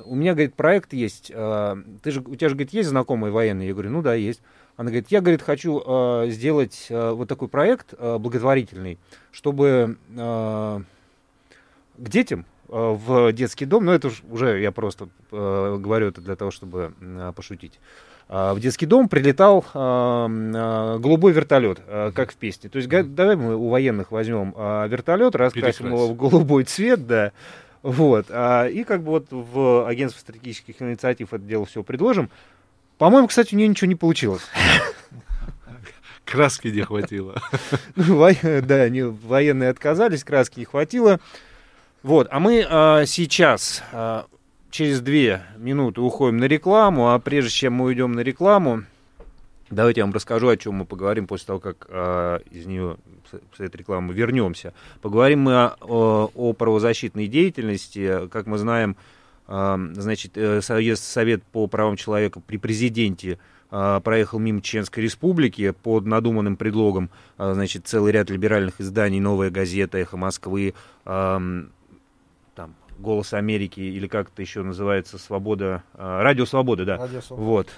[0.04, 3.68] у меня, говорит, проект есть, а, ты же, у тебя же, говорит, есть знакомые военные?
[3.68, 4.42] Я говорю, ну да, есть.
[4.80, 8.96] Она говорит, я, говорит, хочу э, сделать э, вот такой проект э, благотворительный,
[9.30, 10.80] чтобы э,
[11.98, 16.34] к детям э, в детский дом, ну это уже я просто э, говорю это для
[16.34, 17.78] того, чтобы э, пошутить,
[18.30, 22.70] э, в детский дом прилетал э, э, голубой вертолет, э, как в песне.
[22.70, 23.14] То есть mm-hmm.
[23.14, 27.32] давай мы у военных возьмем э, вертолет, раскрасим его в голубой цвет, да,
[27.82, 32.30] вот, а, и как бы вот в агентство стратегических инициатив это дело все предложим.
[33.00, 34.42] По-моему, кстати, у нее ничего не получилось.
[36.26, 37.40] Краски не хватило.
[37.96, 41.18] Ну, да, они военные отказались, краски не хватило.
[42.02, 44.26] Вот, а мы а, сейчас а,
[44.70, 48.84] через две минуты уходим на рекламу, а прежде чем мы уйдем на рекламу,
[49.70, 52.98] давайте я вам расскажу, о чем мы поговорим после того, как а, из нее,
[53.56, 54.74] с этой рекламы вернемся.
[55.00, 58.28] Поговорим мы о, о, о правозащитной деятельности.
[58.28, 58.94] Как мы знаем,
[59.50, 63.38] значит, э, Совет по правам человека при президенте
[63.70, 69.50] а, проехал мимо Чеченской республики под надуманным предлогом, а, значит, целый ряд либеральных изданий, «Новая
[69.50, 70.74] газета», «Эхо Москвы»,
[71.04, 71.70] там,
[72.98, 76.96] «Голос Америки» или как это еще называется, «Свобода», а, «Радио Свобода», да.
[76.96, 77.68] Радио Свобода.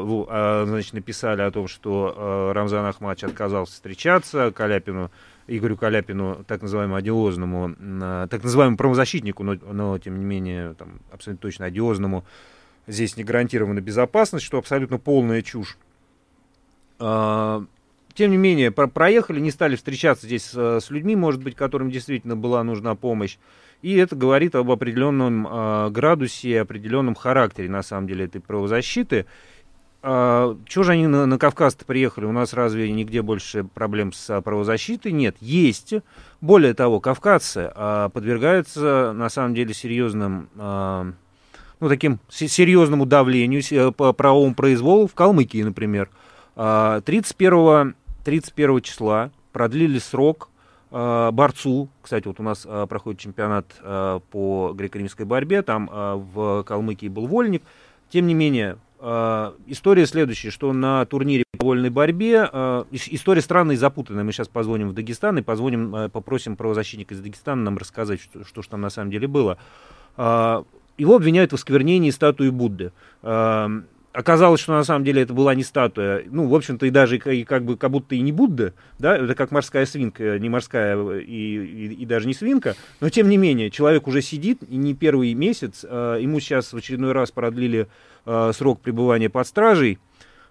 [0.00, 0.28] Вот,
[0.68, 5.10] значит, написали о том, что Рамзан Ахмадович отказался встречаться, Каляпину
[5.46, 7.74] Игорю Каляпину, так называемому одиозному,
[8.28, 12.24] так называемому правозащитнику, но, но тем не менее, там, абсолютно точно одиозному,
[12.86, 15.76] здесь не гарантирована безопасность, что абсолютно полная чушь.
[16.98, 17.64] А,
[18.14, 22.36] тем не менее, про проехали, не стали встречаться здесь с, людьми, может быть, которым действительно
[22.36, 23.38] была нужна помощь.
[23.80, 29.26] И это говорит об определенном э, градусе, определенном характере, на самом деле, этой правозащиты.
[30.04, 32.24] А, чего же они на, на Кавказ-то приехали?
[32.24, 35.12] У нас разве нигде больше проблем с а, правозащитой?
[35.12, 35.94] Нет, есть.
[36.40, 41.12] Более того, кавказцы а, подвергаются, на самом деле, серьезным, а,
[41.78, 46.10] ну, таким серьезному давлению, по правовому произволу в Калмыкии, например.
[46.56, 47.94] А, 31,
[48.24, 50.50] 31 числа продлили срок
[50.90, 56.16] а, борцу, кстати, вот у нас а, проходит чемпионат а, по греко-римской борьбе, там а,
[56.16, 57.62] в Калмыкии был вольник,
[58.10, 63.74] тем не менее, а, история следующая, что на турнире по вольной борьбе, э, история странная
[63.74, 67.78] и запутанная, мы сейчас позвоним в Дагестан и позвоним, э, попросим правозащитника из Дагестана нам
[67.78, 69.58] рассказать, что, что же там на самом деле было.
[70.16, 70.62] Э,
[70.98, 72.92] его обвиняют в осквернении статуи Будды.
[74.12, 77.44] Оказалось, что на самом деле это была не статуя, ну, в общем-то, и даже и
[77.44, 81.24] как бы как будто и не Будда, да, это как морская свинка, не морская и,
[81.24, 85.32] и, и даже не свинка, но тем не менее, человек уже сидит, и не первый
[85.32, 87.88] месяц, ему сейчас в очередной раз продлили
[88.24, 89.98] Э, срок пребывания под стражей.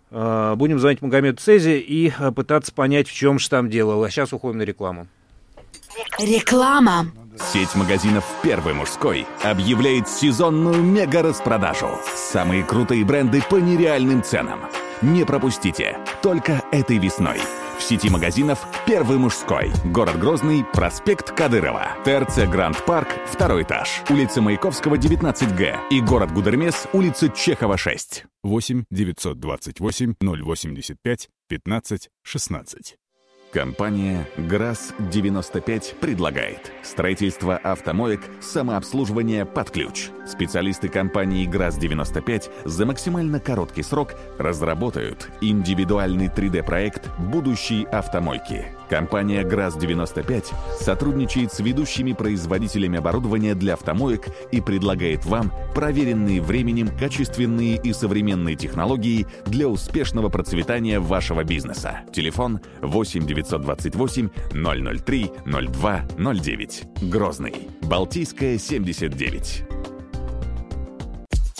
[0.09, 4.05] Э, будем звонить Магомеду Цези и э, пытаться понять, в чем же там дело.
[4.05, 5.07] А сейчас уходим на рекламу.
[6.19, 7.07] Реклама.
[7.51, 11.89] Сеть магазинов «Первый мужской» объявляет сезонную мега-распродажу.
[12.15, 14.59] Самые крутые бренды по нереальным ценам.
[15.01, 15.97] Не пропустите.
[16.21, 17.39] Только этой весной
[17.81, 19.71] в сети магазинов «Первый мужской».
[19.85, 21.97] Город Грозный, проспект Кадырова.
[22.05, 24.03] ТРЦ Гранд Парк, второй этаж.
[24.09, 25.79] Улица Маяковского, 19Г.
[25.89, 28.25] И город Гудермес, улица Чехова, 6.
[28.43, 32.95] 8 928 085 15 16.
[33.51, 40.07] Компания ГРАС-95 предлагает строительство автомоек, самообслуживание под ключ.
[40.25, 48.67] Специалисты компании ГРАС-95 за максимально короткий срок разработают индивидуальный 3D-проект будущей автомойки.
[48.89, 50.45] Компания ГРАС-95
[50.79, 58.55] сотрудничает с ведущими производителями оборудования для автомоек и предлагает вам проверенные временем качественные и современные
[58.55, 62.01] технологии для успешного процветания вашего бизнеса.
[62.13, 64.29] Телефон 8 928
[65.05, 66.83] 003 02 09.
[67.01, 67.53] Грозный.
[67.81, 69.63] Балтийская, 79.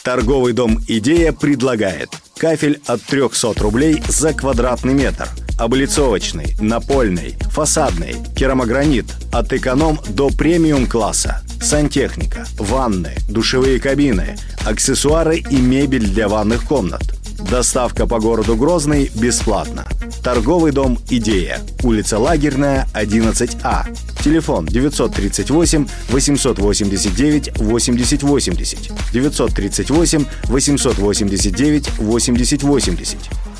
[0.03, 5.27] Торговый дом «Идея» предлагает кафель от 300 рублей за квадратный метр,
[5.59, 15.57] облицовочный, напольный, фасадный, керамогранит от эконом до премиум класса, сантехника, ванны, душевые кабины, аксессуары и
[15.57, 17.03] мебель для ванных комнат–
[17.50, 19.86] Доставка по городу Грозный бесплатно.
[20.24, 21.60] Торговый дом «Идея».
[21.84, 23.86] Улица Лагерная, 11А.
[24.24, 28.92] Телефон 938 889 8080.
[29.12, 33.51] 938 889 8080.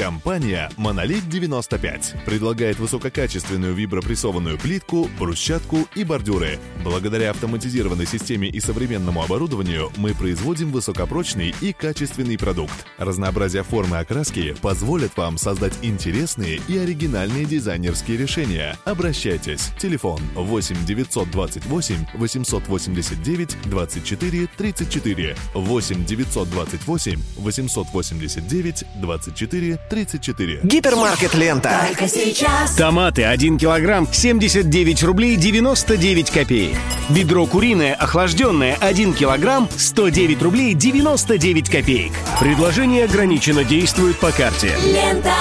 [0.00, 6.58] Компания Monolith 95 предлагает высококачественную вибропрессованную плитку, брусчатку и бордюры.
[6.82, 12.86] Благодаря автоматизированной системе и современному оборудованию мы производим высокопрочный и качественный продукт.
[12.96, 18.78] Разнообразие формы окраски позволит вам создать интересные и оригинальные дизайнерские решения.
[18.86, 19.68] Обращайтесь.
[19.78, 30.60] Телефон 8 928 889 24 34 8 928 889 24 34.
[30.62, 31.84] Гипермаркет «Лента».
[31.88, 32.76] Только сейчас.
[32.76, 36.76] Томаты 1 килограмм 79 рублей 99 копеек.
[37.10, 42.12] Бедро куриное охлажденное 1 килограмм 109 рублей 99 копеек.
[42.38, 44.72] Предложение ограничено действует по карте.
[44.84, 45.34] Лента.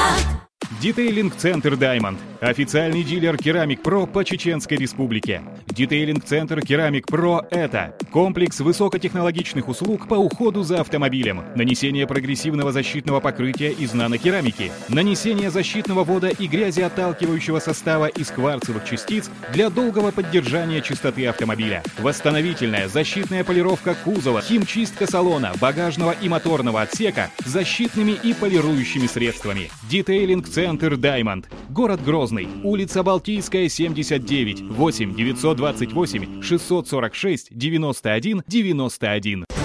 [0.81, 2.19] Детейлинг-центр «Даймонд».
[2.41, 5.41] Официальный дилер «Керамик Про» по Чеченской Республике.
[5.67, 13.71] Детейлинг-центр «Керамик Про»— это комплекс высокотехнологичных услуг по уходу за автомобилем, нанесение прогрессивного защитного покрытия
[13.71, 20.81] из нанокерамики, нанесение защитного вода и грязи отталкивающего состава из кварцевых частиц для долгого поддержания
[20.81, 29.07] чистоты автомобиля, восстановительная защитная полировка кузова, химчистка салона, багажного и моторного отсека защитными и полирующими
[29.07, 29.69] средствами.
[29.91, 31.49] Детейлинг-центр «Даймонд».
[31.67, 32.28] Город Грозный.
[32.63, 34.61] Улица Балтийская, 79.
[34.77, 39.58] 8 928 646 91 91.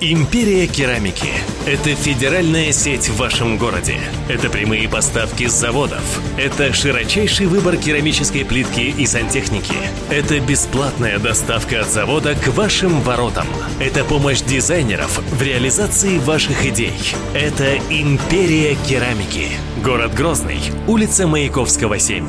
[0.00, 1.32] Империя керамики–
[1.66, 3.98] это федеральная сеть в вашем городе.
[4.28, 6.20] Это прямые поставки с заводов.
[6.38, 9.74] Это широчайший выбор керамической плитки и сантехники.
[10.08, 13.48] Это бесплатная доставка от завода к вашим воротам.
[13.80, 16.94] Это помощь дизайнеров в реализации ваших идей.
[17.34, 19.48] Это Империя керамики.
[19.82, 20.60] Город Грозный.
[20.86, 22.24] Улица Маяковского, 7.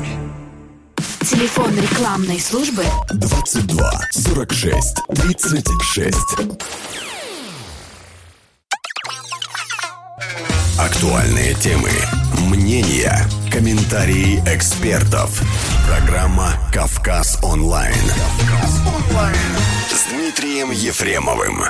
[1.20, 6.16] Телефон рекламной службы 22 46 36.
[10.78, 11.88] Актуальные темы,
[12.48, 13.14] мнения,
[13.50, 15.40] комментарии экспертов.
[15.88, 17.94] Программа «Кавказ онлайн».
[19.88, 21.64] С Дмитрием Ефремовым.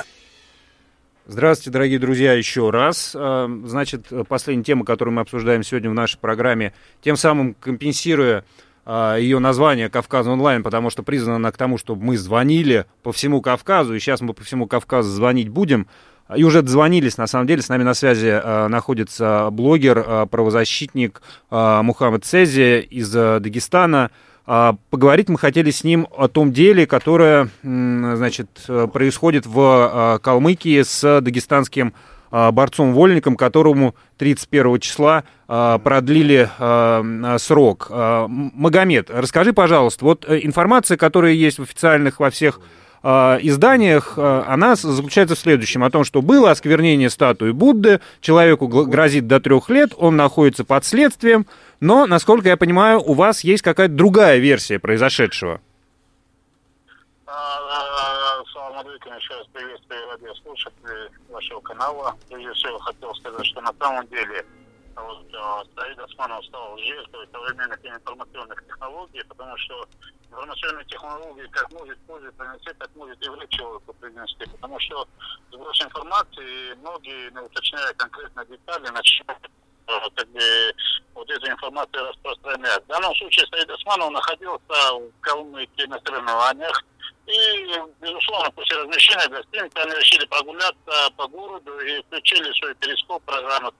[1.25, 3.13] Здравствуйте, дорогие друзья, еще раз.
[3.15, 8.43] А, Значит, последняя тема, которую мы обсуждаем сегодня в нашей программе, тем самым компенсируя
[8.85, 13.11] а, ее название «Кавказ онлайн», потому что призвана она к тому, чтобы мы звонили по
[13.11, 15.87] всему Кавказу, и сейчас мы по всему Кавказу звонить будем.
[16.35, 21.21] И уже дозвонились, на самом деле, с нами на связи э, находится блогер, э, правозащитник
[21.49, 24.11] э, Мухаммад Цези из э, Дагестана.
[24.45, 29.59] А, Поговорить мы хотели с ним о том деле, которое, м, значит, э, происходит в
[30.15, 31.93] э, Калмыкии с дагестанским
[32.31, 37.87] э, борцом-вольником, которому 31 числа э, продлили э, срок.
[37.89, 44.13] Э, Магомед, расскажи, пожалуйста, вот э, информация, которая есть в официальных во всех э, изданиях,
[44.17, 49.39] э, она заключается в следующем, о том, что было осквернение статуи Будды, человеку грозит до
[49.39, 51.47] трех лет, он находится под следствием,
[51.79, 55.61] но, насколько я понимаю, у вас есть какая-то другая версия произошедшего.
[58.53, 62.15] Салам алейкум, еще раз приветствую радиослушателей вашего канала.
[62.29, 64.45] Прежде всего хотел сказать, что на самом деле
[64.95, 69.85] вот, э, Саид Османов стал жертвой современных информационных технологий, потому что
[70.31, 74.45] информационные технологии как может пользу принести, так может и вред человеку принести.
[74.45, 75.07] Потому что
[75.51, 79.49] сброс информации, многие, не уточняя конкретно детали, начинают
[79.87, 80.73] э, как бы
[81.13, 82.83] вот эту информацию распространять.
[82.85, 86.83] В данном случае Саид Османов находился в Калмыкии на соревнованиях,
[87.27, 93.71] и, безусловно, после размещения гостиницы они решили прогуляться по городу и включили свой перископ, программу.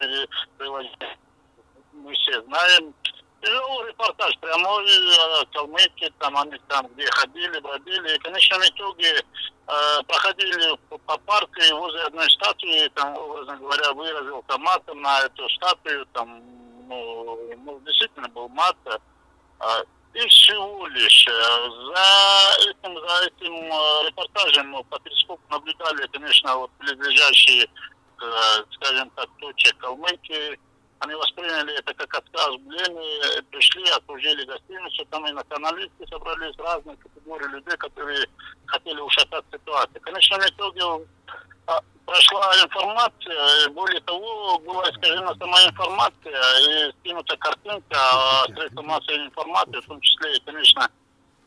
[1.94, 2.94] Мы все знаем.
[3.48, 4.86] Репортаж прямой
[5.54, 8.16] Калмыкии, там они там где ходили, бродили.
[8.16, 13.94] И в конечном итоге э, проходили по, парку и возле одной статуи, там, образно говоря,
[13.94, 16.42] выразил матом на эту статую, там,
[16.88, 18.78] ну, ну действительно был мат.
[18.86, 19.84] Э,
[20.14, 26.58] и всего лишь э, за этим, за этим э, репортажем мы по перископу наблюдали, конечно,
[26.58, 30.60] вот близлежащие, э, скажем так, точек Калмыкии,
[31.02, 37.76] они восприняли это как оскорбление, пришли, окружили гостиницу, там и националисты собрались, разные категории людей,
[37.78, 38.28] которые
[38.68, 40.00] хотели ушатать ситуацию.
[40.00, 41.08] В конечном итоге
[41.66, 46.40] а, прошла информация, более того, была искажена сама информация
[46.70, 47.98] и скинута картинка
[48.54, 50.88] средства массовой информации, в том числе, конечно,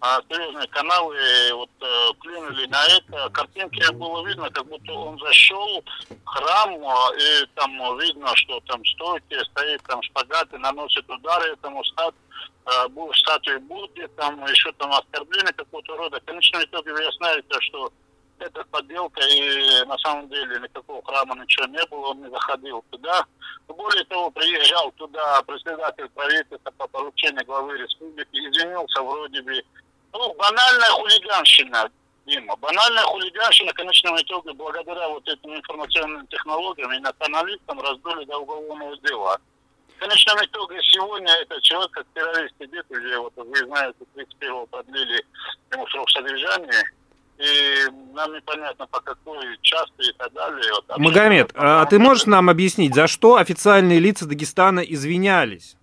[0.07, 1.16] а серьезные каналы
[1.55, 3.30] вот э, клюнули на это.
[3.30, 8.84] Картинки было видно, как будто он зашел в храм, э, и там видно, что там
[8.84, 12.14] стойки, стоит там шпагат и наносит удары этому стат,
[12.66, 16.20] э, статуе Будды, там еще там оскорбление какого-то рода.
[16.20, 17.90] В конечном итоге выясняется, что
[18.40, 23.24] это подделка, и на самом деле никакого храма ничего не было, он не заходил туда.
[23.68, 29.62] Более того, приезжал туда председатель правительства по поручению главы республики, извинился вроде бы
[30.15, 31.91] ну, банальная хулиганщина,
[32.27, 32.57] Дима.
[32.57, 38.97] Банальная хулиганщина, в конечном итоге, благодаря вот этим информационным технологиям и националистам раздули до уголовного
[38.99, 39.39] дела.
[39.97, 45.25] В конечном итоге сегодня этот человек, как террорист, сидит уже, вот вы знаете, 31-го продлили
[45.73, 46.85] ему срок содержания,
[47.39, 50.73] и нам непонятно по какой части и так далее.
[50.73, 55.77] Вот, Магомед, а ты можешь нам объяснить, за что официальные лица Дагестана извинялись?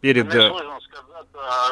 [0.00, 0.26] Перед...
[0.26, 1.07] Мне э, сложно сказать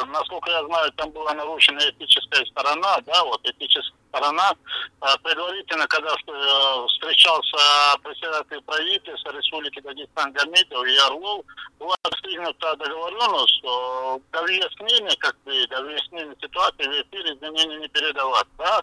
[0.07, 4.53] насколько я знаю, там была нарушена этическая сторона, да, вот этическая сторона.
[5.01, 7.57] Э, предварительно, когда э, встречался
[8.03, 11.45] председатель правительства Республики Дагестан Гамитов и Орлов,
[11.79, 17.87] была достигнута договоренность, что до выяснения, как бы, до выяснения ситуации в эфире изменений не
[17.89, 18.81] передавать, да,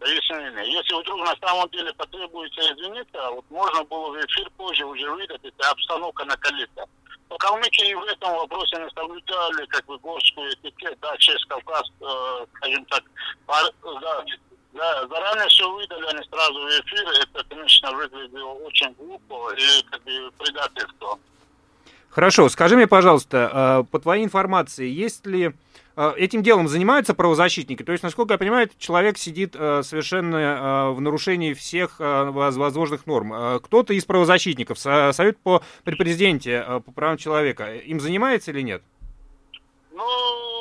[0.00, 0.64] выяснения.
[0.64, 5.40] Если вдруг на самом деле потребуется извиниться, вот можно было в эфир позже уже выдать,
[5.42, 6.84] это обстановка накалится.
[7.28, 12.46] Но калмыки в этом вопросе не соблюдали как бы горскую этикет, да, через Кавказ, э,
[12.56, 13.02] скажем так,
[13.46, 13.64] пар,
[14.00, 14.24] да,
[14.72, 20.02] да, заранее все выдали, они сразу в эфир, это, конечно, выглядело очень глупо и как
[20.04, 21.18] бы предательство.
[22.10, 25.52] Хорошо, скажи мне, пожалуйста, э, по твоей информации, есть ли
[26.16, 27.82] этим делом занимаются правозащитники?
[27.82, 33.60] То есть, насколько я понимаю, человек сидит э, совершенно э, в нарушении всех возможных норм.
[33.60, 38.82] Кто-то из правозащитников, Совет по при президенте по правам человека, им занимается или нет?
[39.92, 40.55] Ну,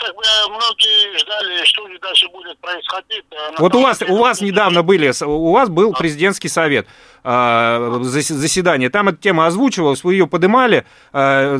[0.00, 3.24] как бы многие ждали, что же дальше будет происходить.
[3.58, 6.86] Вот у вас, у вас недавно были, у вас был президентский совет.
[7.22, 8.88] А, заседание.
[8.88, 10.86] Там эта тема озвучивалась, вы ее подымали.
[11.12, 11.58] А,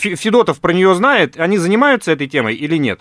[0.00, 1.38] Федотов про нее знает.
[1.38, 3.00] Они занимаются этой темой или нет?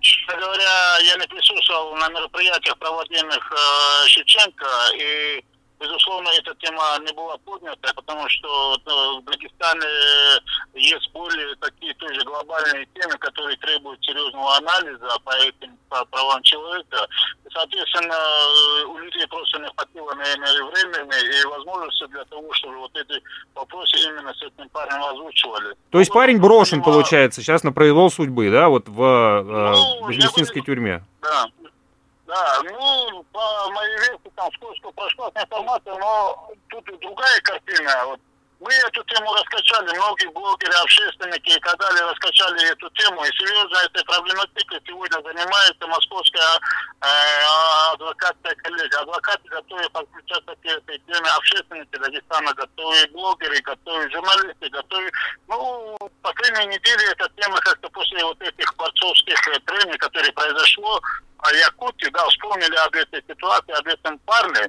[0.00, 4.66] Честно говоря, я не присутствовал на мероприятиях, проводимых э, Шевченко,
[4.96, 5.42] и
[5.80, 9.86] Безусловно, эта тема не была поднята, потому что ну, в Дагестане
[10.74, 17.06] есть более такие тоже глобальные темы, которые требуют серьезного анализа по этим по правам человека.
[17.44, 18.16] И, соответственно,
[18.88, 23.22] у людей просто не хватило, наверное, времени и возможности для того, чтобы вот эти
[23.54, 25.76] вопросы именно с этим парнем озвучивали.
[25.90, 30.62] То есть парень брошен, получается, сейчас на произвол судьбы, да, вот в э, ну, Жестинской
[30.62, 31.04] тюрьме?
[31.22, 31.46] Да,
[32.28, 38.04] да, ну, по моей версии, там сколько прошла информация, но тут и другая картина.
[38.04, 38.20] Вот
[38.60, 43.24] мы эту тему раскачали, многие блогеры, общественники и так далее раскачали эту тему.
[43.24, 46.58] И серьезно этой проблематикой сегодня занимается московская
[47.00, 48.98] э, адвокатская коллегия.
[48.98, 55.10] Адвокаты готовы подключаться к этой теме, общественники Дагестана готовы, блогеры готовы, журналисты готовы.
[55.46, 61.00] Ну, последние недели эта тема как-то после вот этих борцовских трений, которые произошло,
[61.38, 64.68] о Якутии, да, вспомнили об этой ситуации, об этом парне.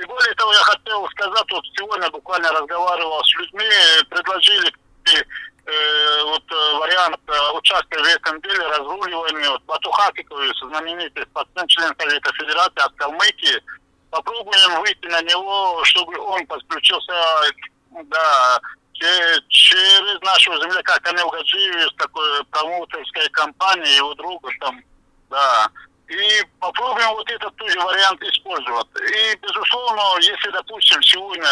[0.00, 3.68] И более того, я хотел сказать, вот сегодня буквально разговаривал с людьми,
[4.08, 4.72] предложили
[5.04, 9.50] э, вот э, вариант э, участия в этом деле, разруливания.
[9.50, 13.62] Вот Батухакикович, знаменитый спортсмен, член Совета Федерации от Калмыкии,
[14.10, 17.12] попробуем выйти на него, чтобы он подключился,
[18.04, 18.60] да,
[19.48, 24.82] через нашего земляка Камил Гаджиев, такой промоутерской компании, его друга там,
[25.28, 25.68] да,
[26.10, 28.86] и попробуем вот этот тоже вариант использовать.
[28.96, 31.48] И, безусловно, если, допустим, сегодня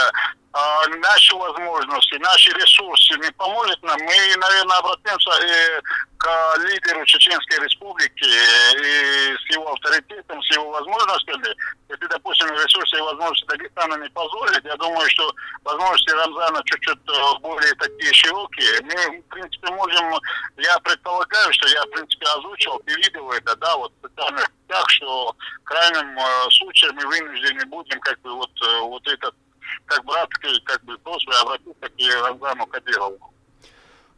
[1.00, 5.82] наши возможности, наши ресурсы не поможет нам, мы, наверное, обратимся и
[6.18, 11.54] к лидеру Чеченской Республики и с его авторитетом, с его возможностями.
[11.88, 15.32] Если, допустим, ресурсы и возможности Дагестана не позволят, я думаю, что
[15.62, 18.80] возможности Рамзана чуть-чуть э, более такие широкие.
[18.82, 20.12] Мы, в принципе, можем,
[20.56, 23.92] я предполагаю, что я, в принципе, озвучил и видел это, да, вот
[24.68, 29.34] сетях, что в крайнем э, случае мы вынуждены будем как бы вот, э, вот этот
[29.86, 33.18] как братский как бы просьбой обратиться к Рамзану Кадирову.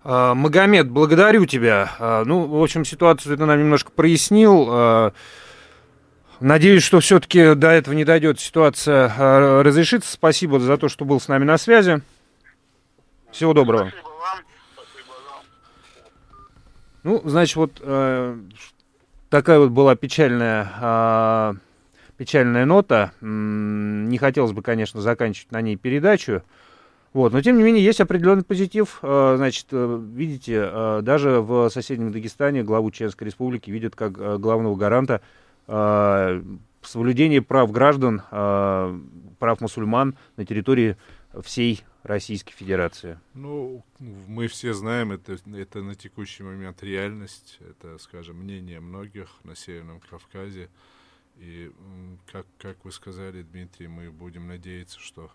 [0.02, 1.92] А, Магомед, благодарю тебя.
[1.98, 4.68] А, Ну, в общем, ситуацию ты нам немножко прояснил.
[4.70, 5.12] А,
[6.40, 10.10] Надеюсь, что все-таки до этого не дойдет, ситуация разрешится.
[10.10, 12.00] Спасибо за то, что был с нами на связи.
[13.30, 13.92] Всего доброго.
[17.02, 18.38] Ну, значит, вот э,
[19.28, 21.56] такая вот была печальная,
[22.20, 23.14] печальная нота.
[23.22, 26.42] Не хотелось бы, конечно, заканчивать на ней передачу.
[27.14, 28.98] Вот, но тем не менее есть определенный позитив.
[29.00, 34.76] Э, Значит, э, видите, э, даже в соседнем Дагестане главу Чеченской Республики видят как главного
[34.76, 35.22] гаранта
[36.82, 40.96] соблюдения прав граждан, прав мусульман на территории
[41.42, 43.18] всей Российской Федерации.
[43.34, 43.84] Ну,
[44.26, 50.00] мы все знаем, это, это на текущий момент реальность, это, скажем, мнение многих на Северном
[50.00, 50.68] Кавказе.
[51.40, 51.72] И,
[52.26, 55.30] как, как вы сказали, Дмитрий, мы будем надеяться, что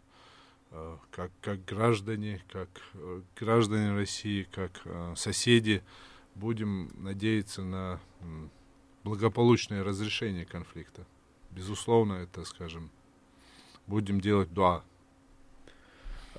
[0.69, 5.81] э, как, как граждане, как э, граждане России, как э, соседи,
[6.35, 7.99] будем надеяться на
[9.03, 11.07] благополучное разрешение конфликта.
[11.49, 12.91] Безусловно, это, скажем,
[13.87, 14.83] будем делать дуа.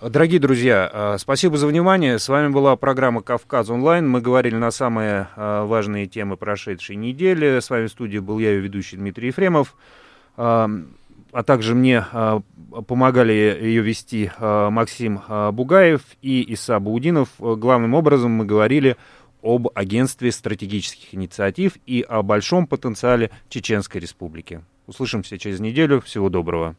[0.03, 2.19] Дорогие друзья, э, спасибо за внимание.
[2.19, 4.07] С вами была программа «Кавказ онлайн».
[4.07, 7.61] Мы говорили на самые э, важные темы прошедшей недели.
[7.61, 9.75] С вами в студии был я, ведущий Дмитрий Ефремов.
[10.37, 10.69] Э,
[11.33, 12.05] А также мне
[12.87, 15.21] помогали ее вести Максим
[15.53, 17.29] Бугаев и Иса Баудинов.
[17.39, 18.97] Главным образом мы говорили
[19.43, 24.63] об агентстве стратегических инициатив и о большом потенциале Чеченской Республики.
[24.87, 26.01] Услышимся через неделю.
[26.01, 26.77] Всего доброго.